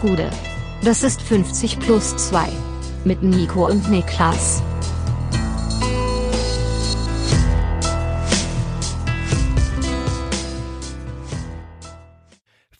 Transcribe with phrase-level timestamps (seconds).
[0.00, 0.30] Gude.
[0.82, 2.48] Das ist 50 plus 2.
[3.04, 4.62] Mit Nico und Niklas.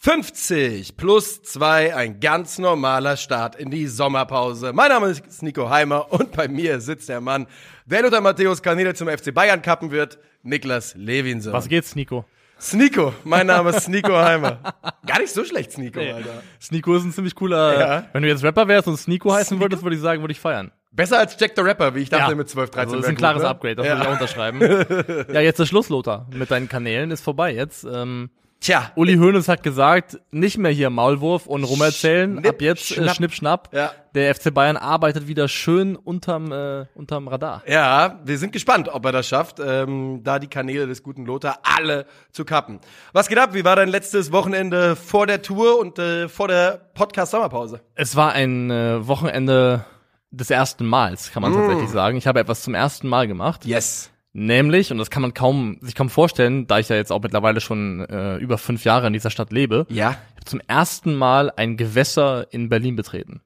[0.02, 4.72] »50 plus 2, ein ganz normaler Start in die Sommerpause.
[4.72, 7.46] Mein Name ist Nico Heimer und bei mir sitzt der Mann,
[7.84, 11.52] der Luther Matthäus Kanäle zum FC Bayern kappen wird, Niklas Levinson.
[11.52, 12.24] Was geht's, Nico?
[12.60, 14.58] Sneeko, mein Name ist Sneeko Heimer.
[15.06, 16.12] Gar nicht so schlecht, Sneeko, Nee.
[16.12, 16.42] Alter.
[16.60, 17.80] Sneeko ist ein ziemlich cooler.
[17.80, 18.06] Ja.
[18.12, 20.70] Wenn du jetzt Rapper wärst und Sneeko heißen würdest, würde ich sagen, würde ich feiern.
[20.92, 23.16] Besser als Jack the Rapper, wie ich dachte mit 12, 13 also das ist ein
[23.16, 23.48] klares ne?
[23.48, 23.92] Upgrade, das ja.
[23.92, 24.60] würde ich auch unterschreiben.
[25.32, 26.26] ja, jetzt ist Schluss, Lothar.
[26.34, 27.84] Mit deinen Kanälen ist vorbei jetzt.
[27.84, 28.30] Ähm,
[28.62, 32.32] Tja, Uli Hoeneß hat gesagt, nicht mehr hier Maulwurf und rumerzählen.
[32.34, 33.06] Schnipp, Ab jetzt schnapp.
[33.06, 33.68] äh, schnipp, schnapp.
[33.72, 33.92] Ja.
[34.14, 37.62] Der FC Bayern arbeitet wieder schön unterm, äh, unterm Radar.
[37.66, 41.60] ja, wir sind gespannt, ob er das schafft, ähm, da die Kanäle des guten Lothar
[41.62, 42.80] alle zu kappen.
[43.14, 43.54] Was geht ab?
[43.54, 47.80] Wie war dein letztes Wochenende vor der Tour und äh, vor der Podcast-Sommerpause?
[47.94, 49.86] Es war ein äh, Wochenende
[50.32, 52.18] des ersten Mals, kann man tatsächlich sagen.
[52.18, 53.64] Ich habe etwas zum ersten Mal gemacht.
[53.64, 54.10] Yes.
[54.32, 57.60] Nämlich, und das kann man kaum, sich kaum vorstellen, da ich ja jetzt auch mittlerweile
[57.60, 60.16] schon äh, über fünf Jahre in dieser Stadt lebe, Ja.
[60.44, 63.40] zum ersten Mal ein Gewässer in Berlin betreten.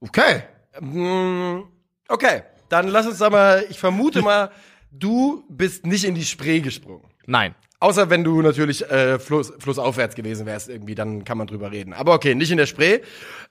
[0.00, 0.42] Okay.
[0.80, 1.62] Mm,
[2.10, 4.50] Okay, dann lass uns mal, ich vermute mal,
[4.90, 7.04] du bist nicht in die Spree gesprungen.
[7.26, 7.54] Nein.
[7.80, 11.92] Außer wenn du natürlich äh, Fluss, flussaufwärts gewesen wärst irgendwie, dann kann man drüber reden.
[11.92, 13.00] Aber okay, nicht in der Spree.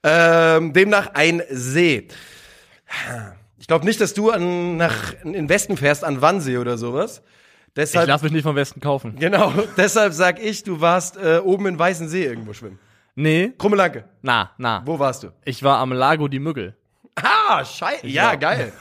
[0.03, 2.07] Ähm, demnach ein See.
[3.59, 7.21] Ich glaube nicht, dass du an, nach in den Westen fährst, an Wannsee oder sowas.
[7.67, 9.15] Ich Deshalb, lasse mich nicht vom Westen kaufen.
[9.19, 12.79] genau, deshalb sag ich, du warst äh, oben in Weißen See irgendwo schwimmen.
[13.15, 14.81] Nee, Krummelanke, na, na.
[14.85, 15.27] wo warst du?
[15.45, 16.75] Ich war am Lago die Müggel.
[17.15, 18.05] Ah, scheiße.
[18.07, 18.73] Ja, war- geil.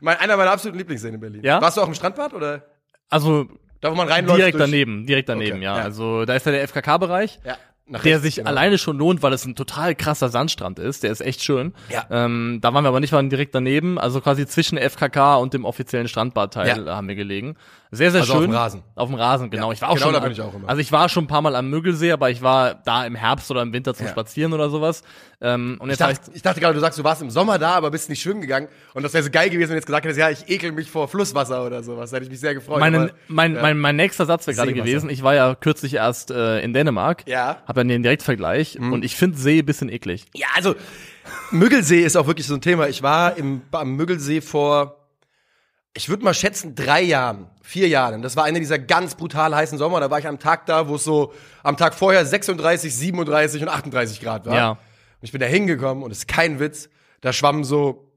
[0.00, 1.42] Mein, einer meiner absoluten Lieblingsseen in Berlin.
[1.44, 1.60] Ja?
[1.60, 2.64] Warst du auch im Strandbad oder?
[3.08, 3.46] Also
[3.80, 4.38] Da, wo man reinläuft?
[4.38, 5.76] direkt durch- daneben, direkt daneben, Okay, ja.
[5.78, 5.82] ja.
[5.84, 7.40] Also da ist ja der FKK-Bereich.
[7.44, 7.56] Ja.
[7.90, 8.48] Nach Der rechts, sich genau.
[8.50, 11.02] alleine schon lohnt, weil es ein total krasser Sandstrand ist.
[11.02, 11.74] Der ist echt schön.
[11.90, 12.06] Ja.
[12.10, 13.98] Ähm, da waren wir aber nicht, waren direkt daneben.
[13.98, 16.96] Also quasi zwischen FKK und dem offiziellen Strandbadteil Ja.
[16.96, 17.56] haben wir gelegen.
[17.92, 18.42] Sehr, sehr Also schön.
[18.42, 18.82] auf dem Rasen.
[18.94, 19.66] Auf dem Rasen, genau.
[19.68, 20.14] Ja, Ich war auch genau schon.
[20.14, 20.68] da bin ich auch immer.
[20.68, 23.50] Also ich war schon ein paar Mal am Müggelsee, aber ich war da im Herbst
[23.50, 24.12] oder im Winter zum Ja.
[24.12, 25.02] Spazieren oder sowas.
[25.40, 27.58] Ähm, und Ich jetzt ich, dachte, ich dachte gerade, du sagst, du warst im Sommer
[27.58, 28.68] da, aber bist nicht schwimmen gegangen.
[28.94, 30.88] Und das wäre so geil gewesen, wenn du jetzt gesagt hättest, ja, ich ekel mich
[30.88, 32.10] vor Flusswasser oder sowas.
[32.10, 32.78] Da hätte ich mich sehr gefreut.
[32.78, 33.62] meine, aber- mein, ja.
[33.62, 35.10] mein, mein nächster Satz wäre gerade gewesen.
[35.10, 37.24] Ich war ja kürzlich erst äh, in Dänemark.
[37.26, 37.54] Ja.
[37.64, 37.66] Mhm.
[37.68, 38.78] Hab dann den Direktvergleich.
[38.78, 40.26] Und ich finde See ein bisschen eklig.
[40.34, 40.76] Ja, also
[41.50, 42.88] Müggelsee ist auch wirklich so ein Thema.
[42.88, 44.99] Ich war im, am Müggelsee vor,
[45.94, 48.22] ich würde mal schätzen, drei Jahren, vier Jahren.
[48.22, 50.00] Das war einer dieser ganz brutal heißen Sommer.
[50.00, 53.68] Da war ich am Tag da, wo es so am Tag vorher 36, 37 und
[53.68, 54.54] 38 Grad war.
[54.54, 54.70] Ja.
[54.70, 54.78] Und
[55.22, 56.88] ich bin da hingekommen und es ist kein Witz.
[57.20, 58.10] Da schwammen so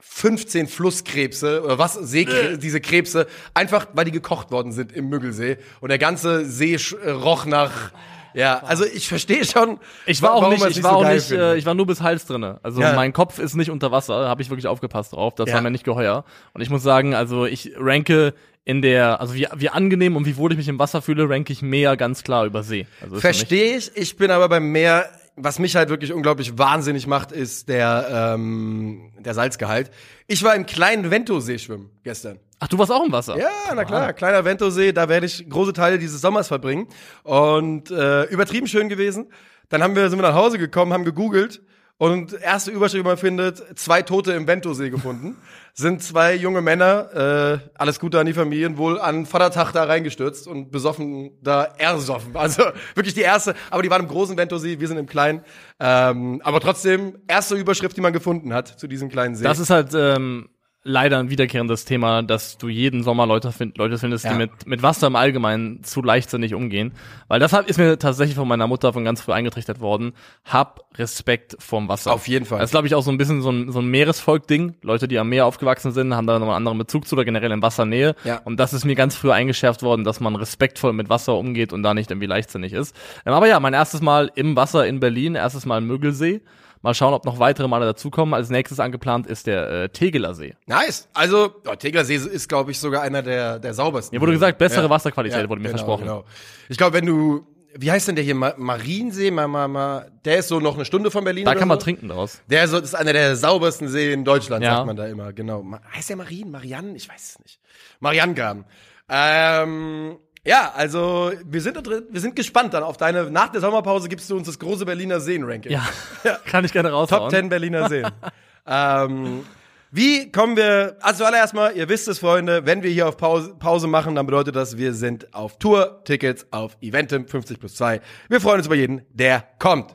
[0.00, 5.58] 15 Flusskrebse oder was, Seekre diese Krebse, einfach weil die gekocht worden sind im Müggelsee.
[5.80, 7.92] Und der ganze See äh, roch nach,
[8.34, 9.78] ja, also ich verstehe schon.
[10.06, 12.00] Ich war auch warum nicht, ich war so auch nicht, äh, ich war nur bis
[12.00, 12.60] Hals drinne.
[12.62, 12.94] Also Ja.
[12.94, 15.34] mein Kopf ist nicht unter Wasser, habe ich wirklich aufgepasst drauf.
[15.34, 15.54] Das Ja.
[15.56, 16.24] war mir nicht geheuer.
[16.52, 20.36] Und ich muss sagen, also ich ranke in der, also wie, wie angenehm und wie
[20.36, 22.86] wohl ich mich im Wasser fühle, ranke ich Meer ganz klar über See.
[23.00, 23.90] Also Verstehe ich.
[23.96, 29.12] Ich bin aber beim Meer, was mich halt wirklich unglaublich wahnsinnig macht, ist der, ähm,
[29.18, 29.90] der Salzgehalt.
[30.26, 32.38] Ich war im kleinen Ventosee schwimmen gestern.
[32.62, 33.38] Ach, du warst auch im Wasser?
[33.38, 36.88] Ja, na klar, kleiner Ventosee, da werde ich große Teile dieses Sommers verbringen.
[37.22, 39.32] Und äh, übertrieben schön gewesen.
[39.70, 41.62] Dann haben wir, sind wir nach Hause gekommen, haben gegoogelt
[42.00, 45.36] und erste Überschrift, die man findet, zwei Tote im Ventosee gefunden.
[45.74, 50.48] Sind zwei junge Männer, äh, alles Gute an die Familien, wohl an Vatertag da reingestürzt
[50.48, 52.34] und besoffen da ersoffen.
[52.36, 55.44] Also wirklich die erste, aber die waren im großen Ventosee, wir sind im kleinen.
[55.78, 59.44] Ähm, aber trotzdem, erste Überschrift, die man gefunden hat zu diesem kleinen See.
[59.44, 60.48] Das ist halt ähm,
[60.82, 64.32] leider ein wiederkehrendes Thema, dass du jeden Sommer Leute, find, Leute findest, Ja.
[64.32, 66.92] die mit, mit Wasser im Allgemeinen zu leichtsinnig umgehen.
[67.28, 70.12] Weil das ist mir tatsächlich von meiner Mutter von ganz früh eingetrichtert worden.
[70.44, 72.12] Hab Respekt vorm Wasser.
[72.12, 72.60] Auf jeden Fall.
[72.60, 74.76] Das ist, glaube ich, auch so ein bisschen so ein, so ein Meeresvolk-Ding.
[74.82, 77.52] Leute, die am Meer aufgewachsen sind, haben da noch einen anderen Bezug zu oder generell
[77.52, 78.14] in Wassernähe.
[78.24, 78.40] Ja.
[78.44, 81.82] Und das ist mir ganz früh eingeschärft worden, dass man respektvoll mit Wasser umgeht und
[81.82, 82.96] da nicht irgendwie leichtsinnig ist.
[83.26, 86.40] Ähm, aber ja, mein erstes Mal im Wasser in Berlin, erstes Mal im Müggelsee.
[86.82, 88.32] Mal schauen, ob noch weitere Male dazukommen.
[88.34, 90.54] Als nächstes angeplant ist der äh, Tegeler See.
[90.66, 91.08] Nice.
[91.12, 94.16] Also, oh, Tegersee ist, glaube ich, sogar einer der, der saubersten.
[94.16, 96.04] Mir wurde gesagt, bessere Wasserqualität wurde mir genau, versprochen.
[96.04, 96.24] Genau.
[96.70, 97.46] Ich glaube, wenn du,
[97.76, 100.86] wie heißt denn der hier, Ma Mariensee, ma, ma, ma, der ist so noch eine
[100.86, 101.84] Stunde von Berlin Da kann man so.
[101.84, 102.40] trinken draus.
[102.48, 104.76] Der ist, so- ist einer der saubersten Seen in Deutschland, Ja.
[104.76, 105.62] sagt man da immer, genau.
[105.62, 106.50] Ma heißt der Marien?
[106.50, 106.96] Marianne?
[106.96, 107.60] Ich weiß es nicht.
[108.00, 108.64] Mariangarten.
[109.08, 113.60] Ähm, ja, also wir sind, da drin, wir sind gespannt dann auf deine, nach der
[113.60, 115.72] Sommerpause gibst du uns das große Berliner Seen-Ranking.
[115.72, 115.86] Ja,
[116.46, 117.22] kann ich gerne raushauen.
[117.22, 118.06] Top 10 Berliner Seen.
[118.66, 119.44] ähm,
[119.92, 123.54] wie kommen wir, also zuallererst mal, ihr wisst es, Freunde, wenn wir hier auf Pause,
[123.58, 128.00] Pause machen, dann bedeutet das, wir sind auf Tour, Tickets auf Eventim 50 plus 2.
[128.28, 129.94] Wir freuen uns über jeden, der kommt.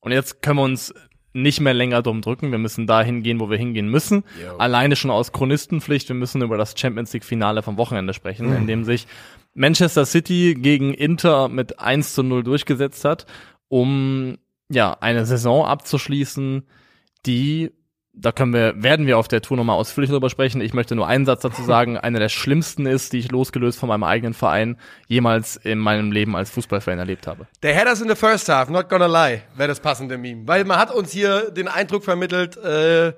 [0.00, 0.92] Und jetzt können wir uns
[1.34, 2.50] nicht mehr länger drum drücken.
[2.50, 4.24] Wir müssen da hingehen, wo wir hingehen müssen.
[4.42, 4.56] Jo.
[4.56, 6.08] Alleine schon aus Chronistenpflicht.
[6.08, 8.56] Wir müssen über das Champions League Finale vom Wochenende sprechen, Mhm.
[8.56, 9.06] in dem sich
[9.54, 13.26] Manchester City gegen Inter mit 1 zu 0 durchgesetzt hat,
[13.68, 16.64] um ja eine Saison abzuschließen,
[17.26, 17.72] die
[18.20, 20.60] da können wir, werden wir auf der Tour nochmal ausführlich darüber sprechen.
[20.60, 23.88] Ich möchte nur einen Satz dazu sagen, eine der schlimmsten ist, die ich losgelöst von
[23.88, 27.46] meinem eigenen Verein jemals in meinem Leben als Fußballfan erlebt habe.
[27.62, 30.46] Der Headers in the first half, not gonna lie, wäre das passende Meme.
[30.46, 33.12] Weil man hat uns hier den Eindruck vermittelt, äh,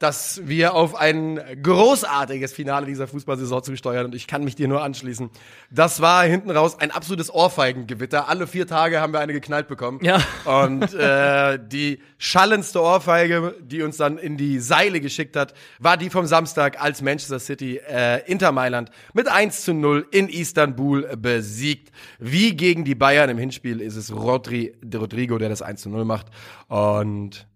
[0.00, 4.82] dass wir auf ein großartiges Finale dieser Fußballsaison zusteuern und ich kann mich dir nur
[4.82, 5.28] anschließen.
[5.70, 8.26] Das war hinten raus ein absolutes Ohrfeigengewitter.
[8.26, 10.00] Alle vier Tage haben wir eine geknallt bekommen.
[10.02, 10.22] Ja.
[10.46, 16.08] Und äh, die schallendste Ohrfeige, die uns dann in die Seile geschickt hat, war die
[16.08, 21.92] vom Samstag, als Manchester City äh, Inter Mailand mit 1 zu 0 in Istanbul besiegt.
[22.18, 26.06] Wie gegen die Bayern im Hinspiel ist es Rodri, Rodrigo, der das 1 zu 0
[26.06, 26.28] macht.
[26.68, 27.46] Und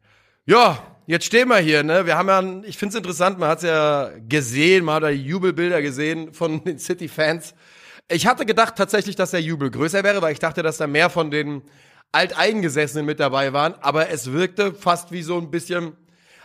[0.44, 2.06] ja, jetzt stehen wir hier, ne?
[2.06, 5.11] Wir haben ja, ich finde es interessant, man hat es ja gesehen, man hat da
[5.11, 7.55] Jubelbilder gesehen von den City-Fans.
[8.11, 11.09] Ich hatte gedacht tatsächlich, dass der Jubel größer wäre, weil ich dachte, dass da mehr
[11.11, 11.62] von den
[12.12, 15.93] Alteingesessenen mit dabei waren, aber es wirkte fast wie so ein bisschen.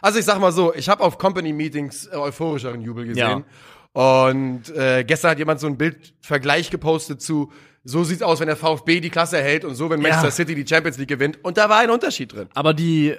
[0.02, 3.44] Also ich sag mal so, ich habe auf Company-Meetings äh, euphorischeren Jubel gesehen.
[3.92, 7.52] Und äh, gestern hat jemand so ein Bildvergleich gepostet zu,
[7.84, 10.32] so sieht's aus, wenn der VfB die Klasse hält und so, wenn Manchester Ja.
[10.32, 11.44] City die Champions League gewinnt.
[11.44, 12.48] Und da war ein Unterschied drin.
[12.54, 13.16] Aber die,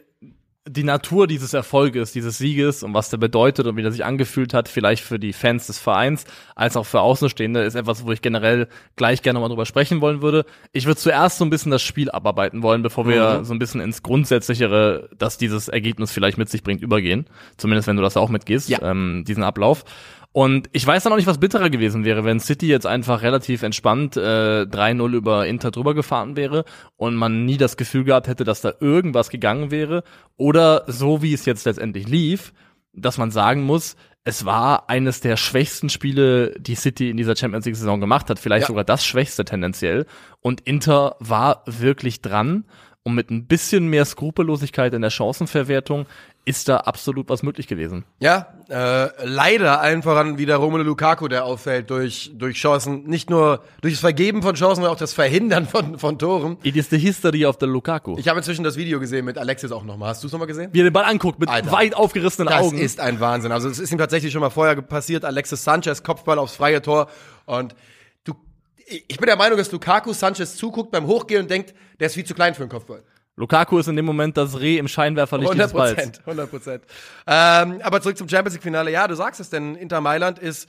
[0.68, 4.52] die Natur dieses Erfolges, dieses Sieges und was der bedeutet und wie der sich angefühlt
[4.52, 6.24] hat, vielleicht für die Fans des Vereins,
[6.54, 10.20] als auch für Außenstehende, ist etwas, wo ich generell gleich gerne mal drüber sprechen wollen
[10.20, 10.44] würde.
[10.72, 13.80] Ich würde zuerst so ein bisschen das Spiel abarbeiten wollen, bevor wir so ein bisschen
[13.80, 17.26] ins Grundsätzlichere, dass dieses Ergebnis vielleicht mit sich bringt, übergehen.
[17.56, 18.82] Zumindest wenn du das auch mitgehst, Ja.
[18.82, 19.84] ähm, diesen Ablauf.
[20.32, 23.62] Und ich weiß dann auch nicht, was bitterer gewesen wäre, wenn City jetzt einfach relativ
[23.64, 26.64] entspannt äh, 3-0 über Inter drüber gefahren wäre
[26.96, 30.04] und man nie das Gefühl gehabt hätte, dass da irgendwas gegangen wäre.
[30.36, 32.52] Oder so wie es jetzt letztendlich lief,
[32.92, 37.64] dass man sagen muss, es war eines der schwächsten Spiele, die City in dieser Champions
[37.64, 38.66] League-Saison gemacht hat, vielleicht Ja.
[38.68, 40.06] sogar das schwächste tendenziell.
[40.40, 42.66] Und Inter war wirklich dran.
[43.02, 46.04] Und mit ein bisschen mehr Skrupellosigkeit in der Chancenverwertung
[46.44, 48.04] ist da absolut was möglich gewesen.
[48.18, 53.04] Ja, äh, leider allen voran wieder Romelu Lukaku, der auffällt durch, durch Chancen.
[53.04, 56.58] Nicht nur durch das Vergeben von Chancen, sondern auch das Verhindern von, von Toren.
[56.62, 58.16] It is the history of the Lukaku.
[58.18, 60.10] Ich habe inzwischen das Video gesehen mit Alexis auch nochmal.
[60.10, 60.68] Hast du es nochmal gesehen?
[60.72, 61.72] Wie er den Ball anguckt mit Alter.
[61.72, 62.76] weit aufgerissenen Das Augen.
[62.76, 63.50] ist ein Wahnsinn.
[63.50, 65.24] Also es ist ihm tatsächlich schon mal vorher passiert.
[65.24, 67.08] Alexis Sanchez, Kopfball aufs freie Tor.
[67.46, 67.74] Und
[68.90, 72.24] ich bin der Meinung, dass Lukaku Sanchez zuguckt beim Hochgehen und denkt, der ist viel
[72.24, 73.02] zu klein für einen Kopfball.
[73.36, 75.94] Lukaku ist in dem Moment das Reh im Scheinwerferlicht 100 dieses Balls.
[75.94, 76.84] Prozent, 100 Prozent.
[77.26, 78.90] Ähm, aber zurück zum Champions League Finale.
[78.90, 80.68] Ja, du sagst es, denn Inter Mailand ist,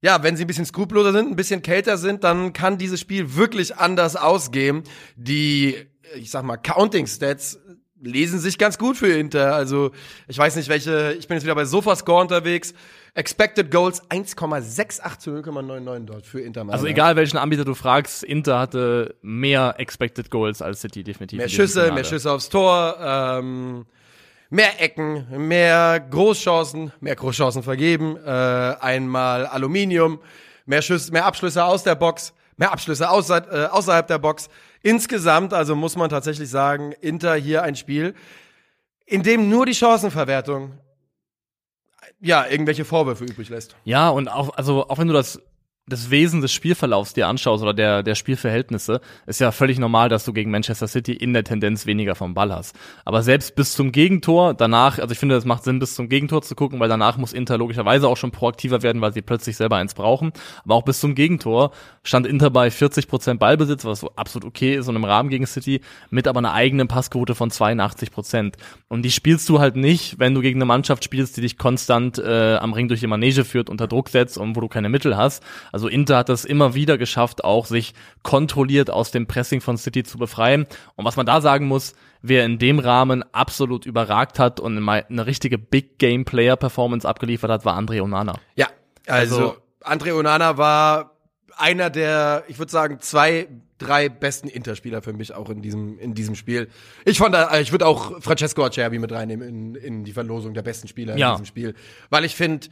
[0.00, 3.34] ja, wenn sie ein bisschen skrupelloser sind, ein bisschen kälter sind, dann kann dieses Spiel
[3.36, 4.84] wirklich anders ausgehen.
[5.16, 5.76] Die,
[6.14, 7.58] ich sag mal, Counting Stats
[8.00, 9.54] lesen sich ganz gut für Inter.
[9.54, 9.90] Also,
[10.26, 12.74] ich weiß nicht, welche, ich bin jetzt wieder bei Sofascore unterwegs.
[13.14, 16.74] Expected Goals 1,68 zu 0,99 dort für Inter Mailand.
[16.74, 21.38] Also egal welchen Anbieter du fragst, Inter hatte mehr Expected Goals als City definitiv.
[21.38, 23.86] Mehr Schüsse, mehr Schüsse aufs Tor, ähm,
[24.50, 30.20] mehr Ecken, mehr Großchancen, mehr Großchancen vergeben, äh, einmal Aluminium,
[30.66, 34.48] mehr Schüsse, mehr Abschlüsse aus der Box, mehr Abschlüsse außerhalb, äh, außerhalb der Box.
[34.88, 38.14] Insgesamt, also muss man tatsächlich sagen, Inter hier ein Spiel,
[39.04, 40.78] in dem nur die Chancenverwertung
[42.20, 43.76] ja irgendwelche Vorwürfe übrig lässt.
[43.84, 45.42] Ja, und auch, also auch wenn du das,
[45.88, 50.24] das Wesen des Spielverlaufs dir anschaust oder der, der Spielverhältnisse, ist ja völlig normal, dass
[50.24, 52.76] du gegen Manchester City in der Tendenz weniger vom Ball hast.
[53.04, 56.42] Aber selbst bis zum Gegentor, danach, also ich finde, das macht Sinn, bis zum Gegentor
[56.42, 59.76] zu gucken, weil danach muss Inter logischerweise auch schon proaktiver werden, weil sie plötzlich selber
[59.76, 60.32] eins brauchen.
[60.64, 64.88] Aber auch bis zum Gegentor stand Inter bei 40% Ballbesitz, was so absolut okay ist
[64.88, 65.80] und im Rahmen gegen City,
[66.10, 68.54] mit aber einer eigenen Passquote von 82%.
[68.88, 72.18] Und die spielst du halt nicht, wenn du gegen eine Mannschaft spielst, die dich konstant
[72.18, 75.16] äh, am Ring durch die Manege führt, unter Druck setzt und wo du keine Mittel
[75.16, 75.42] hast.
[75.72, 77.94] Also Inter hat es immer wieder geschafft, auch sich
[78.24, 80.66] kontrolliert aus dem Pressing von City zu befreien.
[80.96, 85.26] Und was man da sagen muss, wer in dem Rahmen absolut überragt hat und eine
[85.26, 88.34] richtige Big Game Player Performance abgeliefert hat, war André Onana.
[88.56, 88.66] Ja,
[89.06, 91.12] also, Also- Andre Onana war
[91.56, 93.46] einer der, ich würde sagen, zwei,
[93.78, 96.68] drei besten Interspieler für mich auch in diesem, in diesem Spiel.
[97.04, 100.62] Ich fand, da- ich würde auch Francesco Acerbi mit reinnehmen in, in die Verlosung der
[100.62, 101.30] besten Spieler Ja.
[101.30, 101.74] in diesem Spiel.
[102.10, 102.66] Weil ich finde,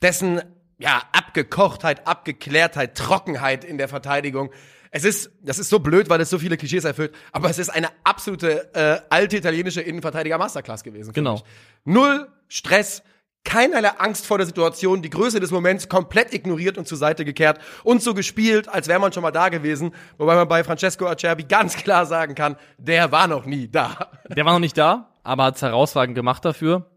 [0.00, 0.40] dessen,
[0.82, 4.50] ja, Abgekochtheit, Abgeklärtheit, Trockenheit in der Verteidigung,
[4.90, 7.70] es ist, das ist so blöd, weil es so viele Klischees erfüllt, aber es ist
[7.70, 11.12] eine absolute äh, alte italienische Innenverteidiger Masterclass gewesen.
[11.12, 11.36] Genau.
[11.36, 11.44] ich.
[11.84, 13.02] Null Stress,
[13.44, 17.60] keinerlei Angst vor der Situation, die Größe des Moments komplett ignoriert und zur Seite gekehrt
[17.84, 19.94] und so gespielt, als wäre man schon mal da gewesen.
[20.18, 24.10] Wobei man bei Francesco Acerbi ganz klar sagen kann, der war noch nie da.
[24.28, 26.91] Der war noch nicht da, aber hat's herausragend gemacht dafür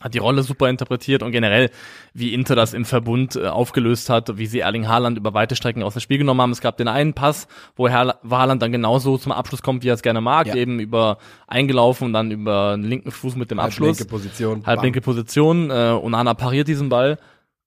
[0.00, 1.70] hat die Rolle super interpretiert und generell,
[2.14, 5.82] wie Inter das im Verbund äh, aufgelöst hat, wie sie Erling Haaland über weite Strecken
[5.82, 6.50] aus dem Spiel genommen haben.
[6.50, 9.94] Es gab den einen Pass, wo Herr Haaland dann genauso zum Abschluss kommt, wie er
[9.94, 10.54] es gerne mag, ja.
[10.54, 13.98] eben über eingelaufen und dann über den linken Fuß mit dem Abschluss.
[13.98, 14.66] Halblinke Position.
[14.66, 15.70] Halblinke Position.
[15.70, 17.18] Äh, Onana pariert diesen Ball.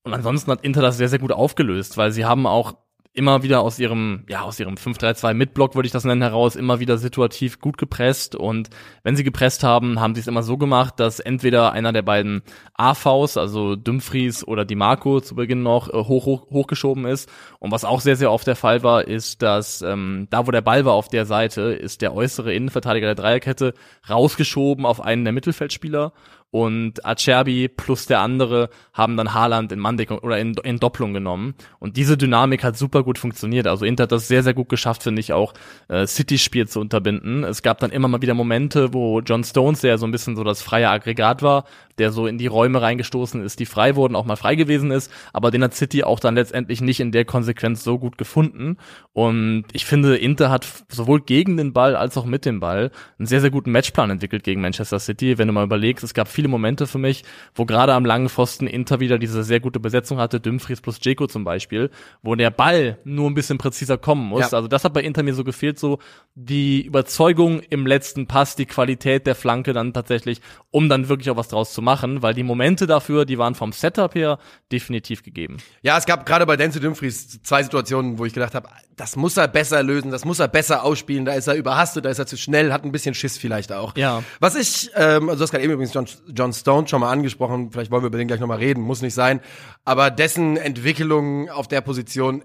[0.04, 2.74] Und ansonsten hat Inter das sehr, sehr gut aufgelöst, weil sie haben auch
[3.13, 6.79] immer wieder aus ihrem, ja, aus ihrem 5-3-2 Mitblock, würde ich das nennen, heraus, immer
[6.79, 8.36] wieder situativ gut gepresst.
[8.36, 8.70] Und
[9.03, 12.41] wenn sie gepresst haben, haben sie es immer so gemacht, dass entweder einer der beiden
[12.74, 17.29] AVs, also Dumfries oder Di Marco zu Beginn noch äh, hoch, hoch, hochgeschoben ist.
[17.60, 20.62] Und was auch sehr, sehr oft der Fall war, ist, dass ähm, da, wo der
[20.62, 23.75] Ball war auf der Seite, ist der äußere Innenverteidiger der Dreierkette
[24.10, 26.13] rausgeschoben auf einen der Mittelfeldspieler
[26.54, 31.56] und Acerbi plus der andere haben dann Haaland in Mandeckung oder in, in Doppelung genommen.
[31.80, 33.66] Und diese Dynamik hat super gut funktioniert.
[33.66, 35.56] Also Inter hat das sehr, sehr gut geschafft, finde ich, auch
[35.88, 37.44] äh, City-Spiel zu unterbinden.
[37.44, 40.44] Es gab dann immer mal wieder Momente, wo John Stones, der so ein bisschen so
[40.44, 41.66] das freie Aggregat war,
[41.98, 45.12] der so in die Räume reingestoßen ist, die frei wurden, auch mal frei gewesen ist,
[45.32, 48.78] aber den hat City auch dann letztendlich nicht in der Konsequenz so gut gefunden.
[49.14, 53.28] Und ich finde, Inter hat sowohl gegen den Ball als auch mit dem Ball einen
[53.28, 55.38] sehr, sehr guten Matchplan entwickelt gegen Manchester City.
[55.38, 57.24] Wenn du mal überlegst, es gab viele Momente für mich,
[57.56, 61.28] wo gerade am langen Pfosten Inter wieder diese sehr gute Besetzung hatte, Dumfries plus Jeko
[61.28, 61.90] zum Beispiel,
[62.22, 64.52] wo der Ball nur ein bisschen präziser kommen muss.
[64.52, 64.58] Ja.
[64.58, 66.00] Also das hat bei Inter mir so gefehlt, so
[66.36, 71.38] die Überzeugung im letzten Pass, die Qualität der Flanke dann tatsächlich, um dann wirklich auch
[71.38, 74.40] was draus zu machen, weil die Momente dafür, die waren vom Setup her
[74.72, 75.58] definitiv gegeben.
[75.82, 79.38] Ja, es gab gerade bei Denzel Dumfries zwei Situationen, wo ich gedacht habe, das muss
[79.38, 82.26] er besser lösen, das muss er besser ausspielen, da ist er überhastet, da ist er
[82.26, 83.96] zu schnell, hat ein bisschen Schiss vielleicht auch.
[83.98, 84.24] Ja.
[84.40, 87.72] Was ich, ähm, also du hast gerade eben übrigens John, John Stone schon mal angesprochen,
[87.72, 89.40] vielleicht wollen wir über den gleich nochmal reden, muss nicht sein,
[89.86, 92.44] aber dessen Entwicklung auf der Position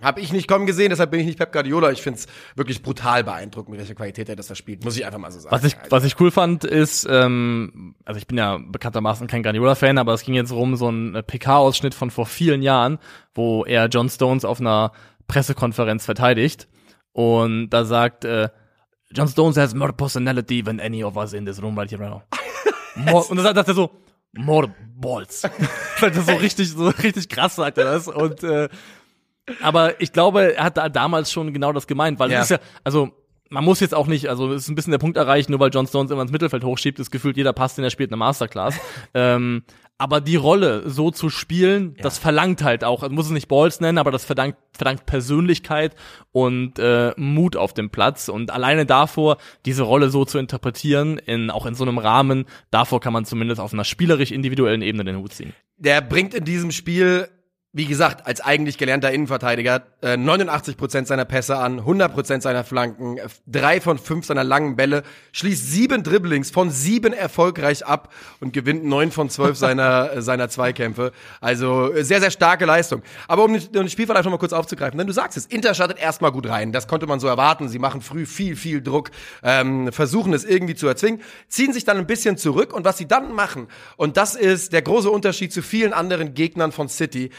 [0.00, 1.90] habe ich nicht kommen gesehen, deshalb bin ich nicht Pep Guardiola.
[1.90, 4.84] Ich finde es wirklich brutal beeindruckend, mit welcher Qualität er das da spielt.
[4.84, 5.54] Muss ich einfach mal so sagen.
[5.54, 9.98] Was ich, was ich cool fand, ist, ähm, also ich bin ja bekanntermaßen kein Guardiola-Fan,
[9.98, 12.98] aber es ging jetzt rum, so ein PK-Ausschnitt von vor vielen Jahren,
[13.34, 14.92] wo er John Stones auf einer
[15.28, 16.68] Pressekonferenz verteidigt.
[17.12, 18.48] Und da sagt, äh,
[19.12, 22.10] John Stones has more personality than any of us in this room right here right
[22.10, 22.22] now.
[23.12, 23.90] More, und dann sagt er so,
[24.32, 25.42] more balls.
[26.00, 28.08] das so richtig, so richtig krass sagt er das.
[28.08, 28.68] Und äh,
[29.62, 32.38] aber ich glaube, er hat da damals schon genau das gemeint, weil ja.
[32.38, 33.10] es ist ja, also
[33.50, 35.70] man muss jetzt auch nicht, also es ist ein bisschen der Punkt erreicht, nur weil
[35.72, 38.74] John Stones immer ins Mittelfeld hochschiebt, ist gefühlt jeder Pass, den er spielt, eine Masterclass.
[39.14, 39.62] ähm,
[39.98, 42.04] aber die Rolle so zu spielen, ja.
[42.04, 45.96] das verlangt halt auch, also muss es nicht Balls nennen, aber das verdankt, verdankt Persönlichkeit
[46.30, 48.28] und äh, Mut auf dem Platz.
[48.28, 53.00] Und alleine davor, diese Rolle so zu interpretieren, in, auch in so einem Rahmen, davor
[53.00, 55.52] kann man zumindest auf einer spielerisch individuellen Ebene den Hut ziehen.
[55.76, 57.28] Der bringt in diesem Spiel
[57.72, 62.64] wie gesagt, als eigentlich gelernter Innenverteidiger, äh, 89 Prozent seiner Pässe an, 100 Prozent seiner
[62.64, 68.10] Flanken, äh, drei von fünf seiner langen Bälle, schließt sieben Dribblings von sieben erfolgreich ab
[68.40, 71.12] und gewinnt neun von zwölf seiner, äh, seiner Zweikämpfe.
[71.42, 73.02] Also äh, sehr, sehr starke Leistung.
[73.28, 76.32] Aber um, den Spielverlauf noch mal kurz aufzugreifen, denn du sagst es, Inter startet erstmal
[76.32, 76.72] gut rein.
[76.72, 77.68] Das konnte man so erwarten.
[77.68, 79.10] Sie machen früh viel, viel Druck,
[79.42, 83.06] ähm, versuchen es irgendwie zu erzwingen, ziehen sich dann ein bisschen zurück und was sie
[83.06, 87.30] dann machen, und das ist der große Unterschied zu vielen anderen Gegnern von City,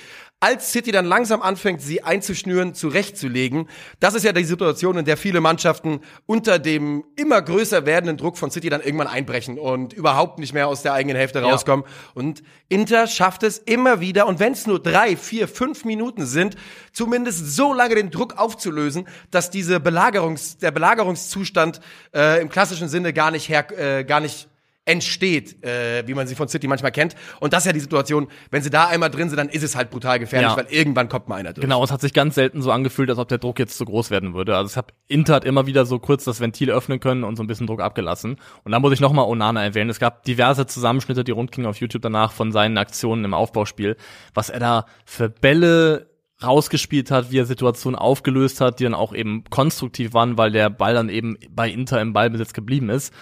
[0.42, 3.68] als City dann langsam anfängt, sie einzuschnüren, zurechtzulegen,
[4.00, 8.38] das ist ja die Situation, in der viele Mannschaften unter dem immer größer werdenden Druck
[8.38, 11.86] von City dann irgendwann einbrechen und überhaupt nicht mehr aus der eigenen Hälfte rauskommen.
[11.86, 11.92] Ja.
[12.14, 16.56] Und Inter schafft es immer wieder, und wenn es nur drei, vier, fünf Minuten sind,
[16.94, 21.82] zumindest so lange den Druck aufzulösen, dass diese Belagerungs, der Belagerungszustand
[22.14, 24.49] äh, im klassischen Sinne gar nicht her, äh, gar nicht
[24.90, 27.16] entsteht, äh, wie man sie von City manchmal kennt.
[27.40, 29.76] Und das ist ja die Situation, wenn sie da einmal drin sind, dann ist es
[29.76, 30.58] halt brutal gefährlich, ja.
[30.58, 31.64] weil irgendwann kommt mal einer durch.
[31.64, 34.10] Genau, es hat sich ganz selten so angefühlt, als ob der Druck jetzt zu groß
[34.10, 34.58] werden würde.
[34.58, 37.44] Also es hat Inter hat immer wieder so kurz das Ventil öffnen können und so
[37.44, 38.38] ein bisschen Druck abgelassen.
[38.64, 39.92] Und dann muss ich nochmal Onana erwähnen.
[39.92, 43.96] Es gab diverse Zusammenschnitte, die rundgingen auf YouTube danach von seinen Aktionen im Aufbauspiel,
[44.34, 46.10] was er da für Bälle
[46.42, 50.70] rausgespielt hat, wie er Situationen aufgelöst hat, die dann auch eben konstruktiv waren, weil der
[50.70, 53.14] Ball dann eben bei Inter im Ballbesitz geblieben ist.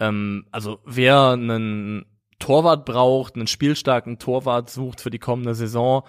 [0.00, 2.06] Ähm, also wer einen
[2.38, 6.04] Torwart braucht, einen spielstarken Torwart sucht für die kommende Saison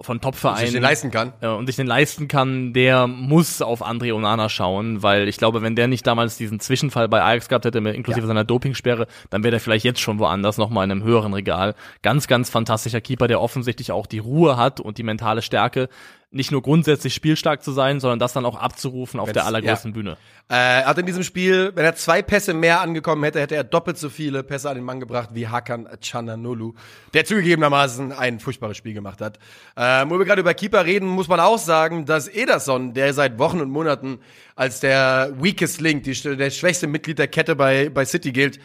[0.00, 0.60] von Topvereinen.
[0.60, 1.32] Und sich den leisten kann.
[1.40, 5.62] Äh, und sich den leisten kann, der muss auf André Onana schauen, weil ich glaube,
[5.62, 8.26] wenn der nicht damals diesen Zwischenfall bei Ajax gehabt hätte, inklusive ja.
[8.26, 11.74] seiner Dopingsperre, dann wäre der vielleicht jetzt schon woanders nochmal in einem höheren Regal.
[12.02, 15.88] Ganz, ganz fantastischer Keeper, der offensichtlich auch die Ruhe hat und die mentale Stärke,
[16.30, 19.92] nicht nur grundsätzlich spielstark zu sein, sondern das dann auch abzurufen auf Wenn's- der allergrößten
[19.92, 19.94] ja.
[19.94, 20.12] Bühne.
[20.50, 23.64] Äh, er hat in diesem Spiel, wenn er zwei Pässe mehr angekommen hätte, hätte er
[23.64, 26.74] doppelt so viele Pässe an den Mann gebracht wie Hakan Cananolu,
[27.14, 29.38] der zugegebenermaßen ein furchtbares Spiel gemacht hat.
[29.76, 33.38] Ähm, wo wir gerade über Keeper reden, muss man auch sagen, dass Ederson, der seit
[33.38, 34.20] Wochen und Monaten
[34.54, 38.60] als der weakest link, die, der schwächste Mitglied der Kette bei, bei City gilt,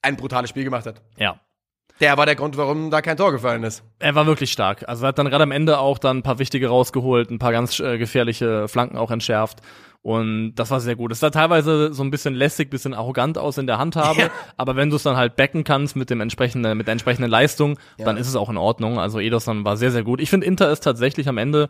[0.00, 1.02] ein brutales Spiel gemacht hat.
[1.18, 1.38] Ja.
[2.00, 3.84] Der war der Grund, warum da kein Tor gefallen ist.
[4.00, 4.88] Er war wirklich stark.
[4.88, 7.52] Also er hat dann gerade am Ende auch dann ein paar wichtige rausgeholt, ein paar
[7.52, 9.60] ganz äh, gefährliche Flanken auch entschärft.
[10.00, 11.12] Und das war sehr gut.
[11.12, 14.30] Es sah teilweise so ein bisschen lässig, bisschen arrogant aus in der Handhabe, Ja.
[14.56, 17.78] aber wenn du es dann halt backen kannst mit dem entsprechenden, mit der entsprechenden Leistung,
[17.98, 18.06] Ja.
[18.06, 18.98] dann ist es auch in Ordnung.
[18.98, 20.20] Also Ederson war sehr, sehr gut.
[20.20, 21.68] Ich finde, Inter ist tatsächlich am Ende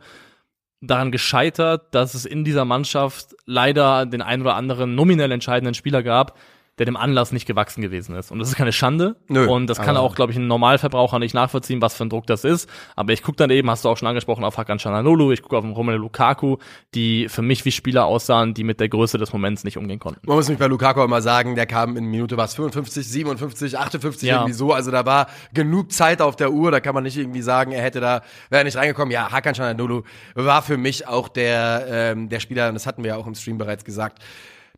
[0.80, 6.02] daran gescheitert, dass es in dieser Mannschaft leider den ein oder anderen nominell entscheidenden Spieler
[6.02, 6.36] gab,
[6.78, 8.32] der dem Anlass nicht gewachsen gewesen ist.
[8.32, 9.16] Und das ist keine Schande.
[9.28, 12.26] Nö, und das kann auch, glaube ich, ein Normalverbraucher nicht nachvollziehen, was für ein Druck
[12.26, 12.68] das ist.
[12.96, 15.56] Aber ich gucke dann eben, hast du auch schon angesprochen, auf Hakan Chananolu, ich gucke
[15.58, 16.56] auf den Romelu Lukaku,
[16.94, 20.20] die für mich wie Spieler aussahen, die mit der Größe des Moments nicht umgehen konnten.
[20.26, 24.28] Man muss mich bei Lukaku immer sagen, der kam in Minute was 55, 57, 58
[24.28, 24.36] Ja.
[24.36, 24.72] irgendwie so.
[24.72, 26.70] Also da war genug Zeit auf der Uhr.
[26.70, 29.12] Da kann man nicht irgendwie sagen, er hätte da wäre er nicht reingekommen.
[29.12, 32.68] Ja, Hakan Çalhanoğlu war für mich auch der ähm, der Spieler.
[32.68, 34.22] Und das hatten wir ja auch im Stream bereits gesagt,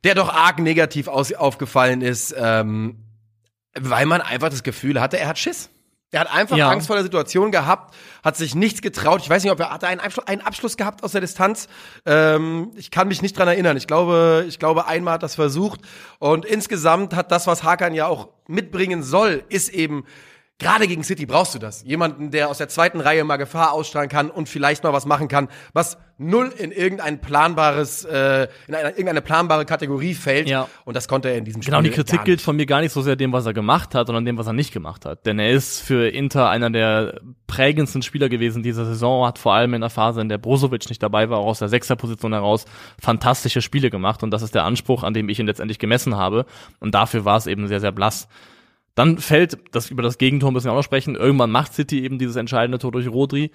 [0.04, 2.96] der doch arg negativ aus, aufgefallen ist, ähm,
[3.74, 5.70] weil man einfach das Gefühl hatte, er hat Schiss.
[6.12, 6.70] Er hat einfach Ja.
[6.70, 7.92] Angst vor der Situation gehabt,
[8.22, 9.20] hat sich nichts getraut.
[9.20, 11.66] Ich weiß nicht, ob er hatte einen Abschluss, einen Abschluss gehabt aus der Distanz.
[12.06, 13.76] Ähm, ich kann mich nicht dran erinnern.
[13.76, 15.80] Ich glaube, ich glaube, einmal hat das versucht.
[16.20, 20.04] Und insgesamt hat das, was Hakan ja auch mitbringen soll, ist eben
[20.60, 21.82] Gerade gegen City brauchst du das.
[21.82, 25.26] Jemanden, der aus der zweiten Reihe mal Gefahr ausstrahlen kann und vielleicht mal was machen
[25.26, 30.48] kann, was null in irgendein planbares, äh, in eine, irgendeine planbare Kategorie fällt.
[30.48, 30.68] Ja.
[30.84, 31.72] Und das konnte er in diesem Spiel.
[31.72, 34.06] Genau, die Kritik gilt von mir gar nicht so sehr dem, was er gemacht hat,
[34.06, 35.26] sondern dem, was er nicht gemacht hat.
[35.26, 39.74] Denn er ist für Inter einer der prägendsten Spieler gewesen dieser Saison, hat vor allem
[39.74, 42.64] in der Phase, in der Brozovic nicht dabei war, auch aus der Sechserposition heraus
[43.00, 44.22] fantastische Spiele gemacht.
[44.22, 46.46] Und das ist der Anspruch, an dem ich ihn letztendlich gemessen habe.
[46.78, 48.28] Und dafür war es eben sehr, sehr blass.
[48.94, 52.18] Dann fällt, das über das Gegentor müssen wir auch noch sprechen, irgendwann macht City eben
[52.18, 53.50] dieses entscheidende Tor durch Rodri.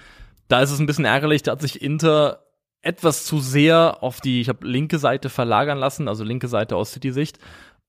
[0.47, 2.43] Da ist es ein bisschen ärgerlich, da hat sich Inter
[2.81, 6.91] etwas zu sehr auf die, ich habe linke Seite verlagern lassen, also linke Seite aus
[6.91, 7.39] City-Sicht